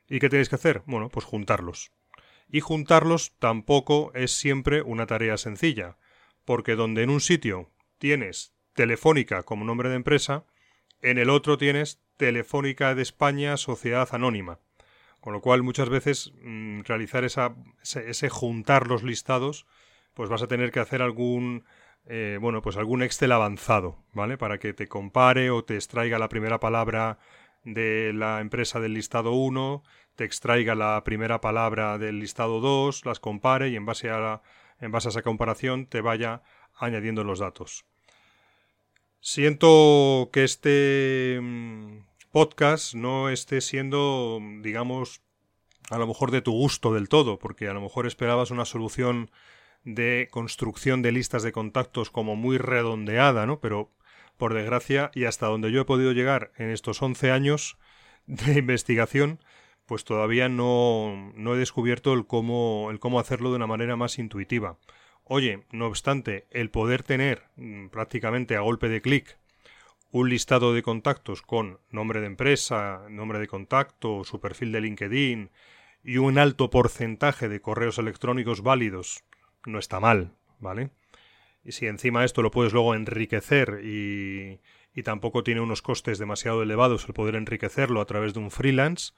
¿Y 0.08 0.20
qué 0.20 0.28
tenéis 0.28 0.48
que 0.48 0.56
hacer? 0.56 0.82
Bueno, 0.86 1.08
pues 1.10 1.24
juntarlos. 1.24 1.92
Y 2.50 2.60
juntarlos 2.60 3.36
tampoco 3.38 4.12
es 4.14 4.32
siempre 4.32 4.82
una 4.82 5.06
tarea 5.06 5.36
sencilla, 5.36 5.98
porque 6.44 6.76
donde 6.76 7.02
en 7.02 7.10
un 7.10 7.20
sitio 7.20 7.70
tienes 7.98 8.54
Telefónica 8.72 9.42
como 9.42 9.64
nombre 9.64 9.88
de 9.88 9.96
empresa, 9.96 10.44
en 11.02 11.18
el 11.18 11.30
otro 11.30 11.58
tienes 11.58 12.00
Telefónica 12.16 12.94
de 12.94 13.02
España 13.02 13.56
Sociedad 13.56 14.08
Anónima. 14.12 14.60
Con 15.20 15.32
lo 15.32 15.40
cual 15.40 15.62
muchas 15.62 15.88
veces 15.88 16.32
mm, 16.42 16.82
realizar 16.82 17.24
esa, 17.24 17.56
ese 17.82 18.28
juntar 18.28 18.86
los 18.86 19.02
listados, 19.02 19.66
pues 20.14 20.30
vas 20.30 20.42
a 20.42 20.48
tener 20.48 20.70
que 20.70 20.80
hacer 20.80 21.02
algún 21.02 21.64
eh, 22.10 22.38
bueno, 22.40 22.62
pues 22.62 22.76
algún 22.78 23.02
Excel 23.02 23.32
avanzado, 23.32 23.98
¿vale? 24.14 24.38
Para 24.38 24.58
que 24.58 24.72
te 24.72 24.88
compare 24.88 25.50
o 25.50 25.64
te 25.64 25.74
extraiga 25.74 26.18
la 26.18 26.30
primera 26.30 26.58
palabra 26.58 27.18
de 27.64 28.12
la 28.14 28.40
empresa 28.40 28.80
del 28.80 28.94
listado 28.94 29.32
1, 29.32 29.82
te 30.18 30.24
extraiga 30.24 30.74
la 30.74 31.04
primera 31.04 31.40
palabra 31.40 31.96
del 31.96 32.18
listado 32.18 32.58
2, 32.58 33.06
las 33.06 33.20
compare 33.20 33.68
y 33.68 33.76
en 33.76 33.86
base 33.86 34.10
a, 34.10 34.42
en 34.80 34.90
base 34.90 35.06
a 35.06 35.10
esa 35.10 35.22
comparación 35.22 35.86
te 35.86 36.00
vaya 36.00 36.42
añadiendo 36.76 37.22
los 37.22 37.38
datos. 37.38 37.84
Siento 39.20 40.28
que 40.32 40.42
este 40.42 41.38
mm, 41.40 42.00
podcast 42.32 42.94
no 42.94 43.28
esté 43.28 43.60
siendo, 43.60 44.40
digamos, 44.60 45.22
a 45.88 45.98
lo 45.98 46.08
mejor 46.08 46.32
de 46.32 46.42
tu 46.42 46.50
gusto 46.50 46.92
del 46.92 47.08
todo, 47.08 47.38
porque 47.38 47.68
a 47.68 47.72
lo 47.72 47.80
mejor 47.80 48.04
esperabas 48.08 48.50
una 48.50 48.64
solución 48.64 49.30
de 49.84 50.26
construcción 50.32 51.00
de 51.00 51.12
listas 51.12 51.44
de 51.44 51.52
contactos 51.52 52.10
como 52.10 52.34
muy 52.34 52.58
redondeada, 52.58 53.46
¿no? 53.46 53.60
Pero 53.60 53.92
por 54.36 54.52
desgracia 54.52 55.12
y 55.14 55.26
hasta 55.26 55.46
donde 55.46 55.70
yo 55.70 55.82
he 55.82 55.84
podido 55.84 56.10
llegar 56.10 56.50
en 56.56 56.70
estos 56.70 57.00
11 57.02 57.30
años 57.30 57.78
de 58.26 58.54
investigación, 58.54 59.38
pues 59.88 60.04
todavía 60.04 60.50
no, 60.50 61.32
no 61.34 61.54
he 61.54 61.58
descubierto 61.58 62.12
el 62.12 62.26
cómo, 62.26 62.88
el 62.90 63.00
cómo 63.00 63.18
hacerlo 63.18 63.48
de 63.50 63.56
una 63.56 63.66
manera 63.66 63.96
más 63.96 64.18
intuitiva. 64.18 64.76
Oye, 65.24 65.64
no 65.72 65.86
obstante, 65.86 66.46
el 66.50 66.70
poder 66.70 67.02
tener 67.02 67.44
mm, 67.56 67.88
prácticamente 67.88 68.54
a 68.54 68.60
golpe 68.60 68.90
de 68.90 69.00
clic 69.00 69.38
un 70.10 70.28
listado 70.28 70.74
de 70.74 70.82
contactos 70.82 71.40
con 71.40 71.80
nombre 71.90 72.20
de 72.20 72.26
empresa, 72.26 73.06
nombre 73.08 73.38
de 73.38 73.48
contacto, 73.48 74.24
su 74.24 74.40
perfil 74.40 74.72
de 74.72 74.82
LinkedIn 74.82 75.50
y 76.04 76.18
un 76.18 76.38
alto 76.38 76.68
porcentaje 76.68 77.48
de 77.48 77.62
correos 77.62 77.98
electrónicos 77.98 78.62
válidos 78.62 79.24
no 79.64 79.78
está 79.78 80.00
mal, 80.00 80.34
¿vale? 80.58 80.90
Y 81.64 81.72
si 81.72 81.86
encima 81.86 82.26
esto 82.26 82.42
lo 82.42 82.50
puedes 82.50 82.74
luego 82.74 82.94
enriquecer 82.94 83.80
y, 83.82 84.60
y 84.94 85.02
tampoco 85.02 85.42
tiene 85.44 85.62
unos 85.62 85.80
costes 85.80 86.18
demasiado 86.18 86.62
elevados 86.62 87.06
el 87.06 87.14
poder 87.14 87.36
enriquecerlo 87.36 88.02
a 88.02 88.06
través 88.06 88.34
de 88.34 88.40
un 88.40 88.50
freelance, 88.50 89.12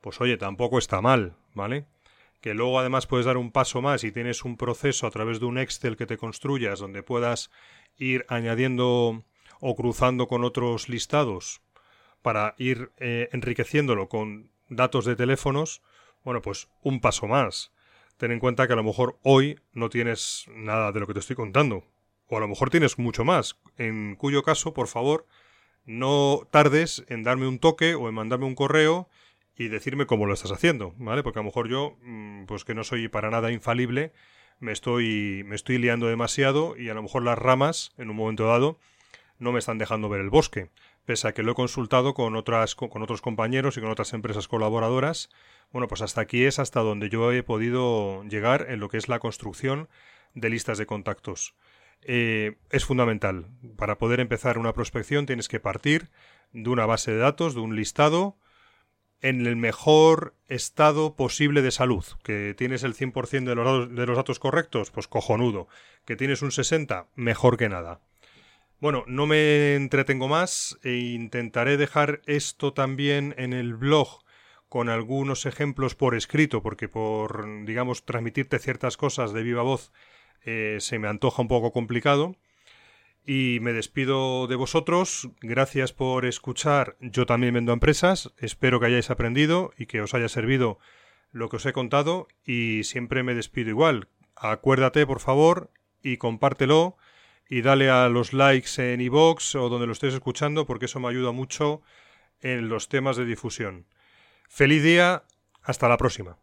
pues 0.00 0.20
oye, 0.20 0.36
tampoco 0.36 0.78
está 0.78 1.00
mal, 1.00 1.36
¿vale? 1.54 1.86
Que 2.40 2.54
luego 2.54 2.78
además 2.78 3.06
puedes 3.06 3.26
dar 3.26 3.36
un 3.36 3.52
paso 3.52 3.80
más 3.80 4.04
y 4.04 4.12
tienes 4.12 4.44
un 4.44 4.56
proceso 4.56 5.06
a 5.06 5.10
través 5.10 5.40
de 5.40 5.46
un 5.46 5.58
Excel 5.58 5.96
que 5.96 6.06
te 6.06 6.18
construyas 6.18 6.78
donde 6.78 7.02
puedas 7.02 7.50
ir 7.96 8.26
añadiendo 8.28 9.24
o 9.60 9.76
cruzando 9.76 10.26
con 10.28 10.44
otros 10.44 10.88
listados 10.88 11.62
para 12.22 12.54
ir 12.58 12.90
eh, 12.98 13.28
enriqueciéndolo 13.32 14.08
con 14.08 14.50
datos 14.68 15.04
de 15.04 15.16
teléfonos, 15.16 15.82
bueno, 16.22 16.42
pues 16.42 16.68
un 16.82 17.00
paso 17.00 17.26
más 17.26 17.74
ten 18.16 18.32
en 18.32 18.38
cuenta 18.38 18.66
que 18.66 18.72
a 18.72 18.76
lo 18.76 18.84
mejor 18.84 19.18
hoy 19.22 19.60
no 19.72 19.88
tienes 19.88 20.46
nada 20.54 20.92
de 20.92 21.00
lo 21.00 21.06
que 21.06 21.14
te 21.14 21.20
estoy 21.20 21.36
contando. 21.36 21.84
O 22.28 22.36
a 22.36 22.40
lo 22.40 22.48
mejor 22.48 22.70
tienes 22.70 22.98
mucho 22.98 23.24
más. 23.24 23.58
En 23.76 24.16
cuyo 24.16 24.42
caso, 24.42 24.72
por 24.72 24.88
favor, 24.88 25.26
no 25.84 26.48
tardes 26.50 27.04
en 27.08 27.22
darme 27.22 27.46
un 27.46 27.58
toque 27.58 27.94
o 27.94 28.08
en 28.08 28.14
mandarme 28.14 28.46
un 28.46 28.54
correo 28.54 29.08
y 29.56 29.68
decirme 29.68 30.06
cómo 30.06 30.26
lo 30.26 30.34
estás 30.34 30.52
haciendo, 30.52 30.94
¿vale? 30.98 31.22
Porque 31.22 31.38
a 31.38 31.42
lo 31.42 31.46
mejor 31.46 31.68
yo, 31.68 31.96
mm, 32.02 32.44
pues 32.44 32.64
que 32.64 32.74
no 32.74 32.84
soy 32.84 33.08
para 33.08 33.30
nada 33.30 33.52
infalible, 33.52 34.12
me 34.60 34.72
estoy, 34.72 35.42
me 35.46 35.54
estoy 35.54 35.78
liando 35.78 36.06
demasiado 36.06 36.76
y 36.76 36.88
a 36.88 36.94
lo 36.94 37.02
mejor 37.02 37.22
las 37.22 37.38
ramas, 37.38 37.92
en 37.98 38.10
un 38.10 38.16
momento 38.16 38.46
dado, 38.46 38.78
no 39.38 39.52
me 39.52 39.58
están 39.58 39.78
dejando 39.78 40.08
ver 40.08 40.20
el 40.20 40.30
bosque, 40.30 40.70
pese 41.04 41.28
a 41.28 41.32
que 41.32 41.42
lo 41.42 41.52
he 41.52 41.54
consultado 41.54 42.14
con 42.14 42.36
otras, 42.36 42.74
con 42.74 43.02
otros 43.02 43.20
compañeros 43.20 43.76
y 43.76 43.80
con 43.80 43.90
otras 43.90 44.12
empresas 44.12 44.48
colaboradoras 44.48 45.28
bueno, 45.74 45.88
pues 45.88 46.02
hasta 46.02 46.20
aquí 46.20 46.44
es 46.44 46.60
hasta 46.60 46.78
donde 46.80 47.08
yo 47.08 47.32
he 47.32 47.42
podido 47.42 48.22
llegar 48.24 48.66
en 48.70 48.78
lo 48.78 48.88
que 48.88 48.96
es 48.96 49.08
la 49.08 49.18
construcción 49.18 49.88
de 50.32 50.48
listas 50.48 50.78
de 50.78 50.86
contactos. 50.86 51.56
Eh, 52.02 52.58
es 52.70 52.84
fundamental. 52.84 53.48
Para 53.76 53.98
poder 53.98 54.20
empezar 54.20 54.56
una 54.56 54.72
prospección 54.72 55.26
tienes 55.26 55.48
que 55.48 55.58
partir 55.58 56.10
de 56.52 56.70
una 56.70 56.86
base 56.86 57.10
de 57.10 57.18
datos, 57.18 57.54
de 57.54 57.60
un 57.60 57.74
listado, 57.74 58.36
en 59.24 59.46
el 59.46 59.56
mejor 59.56 60.34
estado 60.48 61.16
posible 61.16 61.62
de 61.62 61.70
salud. 61.70 62.04
Que 62.22 62.54
tienes 62.54 62.82
el 62.82 62.94
100% 62.94 63.44
de 63.44 63.54
los, 63.54 63.94
de 63.94 64.06
los 64.06 64.16
datos 64.16 64.38
correctos, 64.38 64.90
pues 64.90 65.08
cojonudo. 65.08 65.66
Que 66.04 66.14
tienes 66.14 66.42
un 66.42 66.52
60, 66.52 67.08
mejor 67.14 67.56
que 67.56 67.70
nada. 67.70 68.02
Bueno, 68.80 69.02
no 69.06 69.26
me 69.26 69.76
entretengo 69.76 70.28
más 70.28 70.78
e 70.82 70.96
intentaré 70.96 71.78
dejar 71.78 72.20
esto 72.26 72.74
también 72.74 73.34
en 73.38 73.54
el 73.54 73.74
blog 73.74 74.22
con 74.68 74.90
algunos 74.90 75.46
ejemplos 75.46 75.94
por 75.94 76.14
escrito, 76.14 76.62
porque 76.62 76.90
por, 76.90 77.64
digamos, 77.64 78.04
transmitirte 78.04 78.58
ciertas 78.58 78.98
cosas 78.98 79.32
de 79.32 79.42
viva 79.42 79.62
voz 79.62 79.90
eh, 80.44 80.76
se 80.80 80.98
me 80.98 81.08
antoja 81.08 81.40
un 81.40 81.48
poco 81.48 81.72
complicado. 81.72 82.36
Y 83.26 83.58
me 83.60 83.72
despido 83.72 84.46
de 84.46 84.56
vosotros. 84.56 85.30
Gracias 85.40 85.92
por 85.92 86.26
escuchar. 86.26 86.96
Yo 87.00 87.24
también 87.24 87.54
vendo 87.54 87.72
empresas. 87.72 88.32
Espero 88.38 88.80
que 88.80 88.86
hayáis 88.86 89.10
aprendido 89.10 89.72
y 89.78 89.86
que 89.86 90.02
os 90.02 90.12
haya 90.12 90.28
servido 90.28 90.78
lo 91.32 91.48
que 91.48 91.56
os 91.56 91.66
he 91.66 91.72
contado. 91.72 92.28
Y 92.44 92.84
siempre 92.84 93.22
me 93.22 93.34
despido 93.34 93.70
igual. 93.70 94.08
Acuérdate, 94.36 95.06
por 95.06 95.20
favor, 95.20 95.70
y 96.02 96.18
compártelo. 96.18 96.96
Y 97.48 97.62
dale 97.62 97.88
a 97.88 98.08
los 98.08 98.32
likes 98.32 98.92
en 98.92 99.00
iVoox 99.00 99.54
o 99.54 99.68
donde 99.68 99.86
lo 99.86 99.92
estés 99.92 100.14
escuchando, 100.14 100.66
porque 100.66 100.86
eso 100.86 101.00
me 101.00 101.08
ayuda 101.08 101.32
mucho 101.32 101.82
en 102.40 102.68
los 102.68 102.88
temas 102.88 103.16
de 103.16 103.24
difusión. 103.24 103.86
Feliz 104.48 104.82
día, 104.82 105.24
hasta 105.62 105.88
la 105.88 105.96
próxima. 105.96 106.36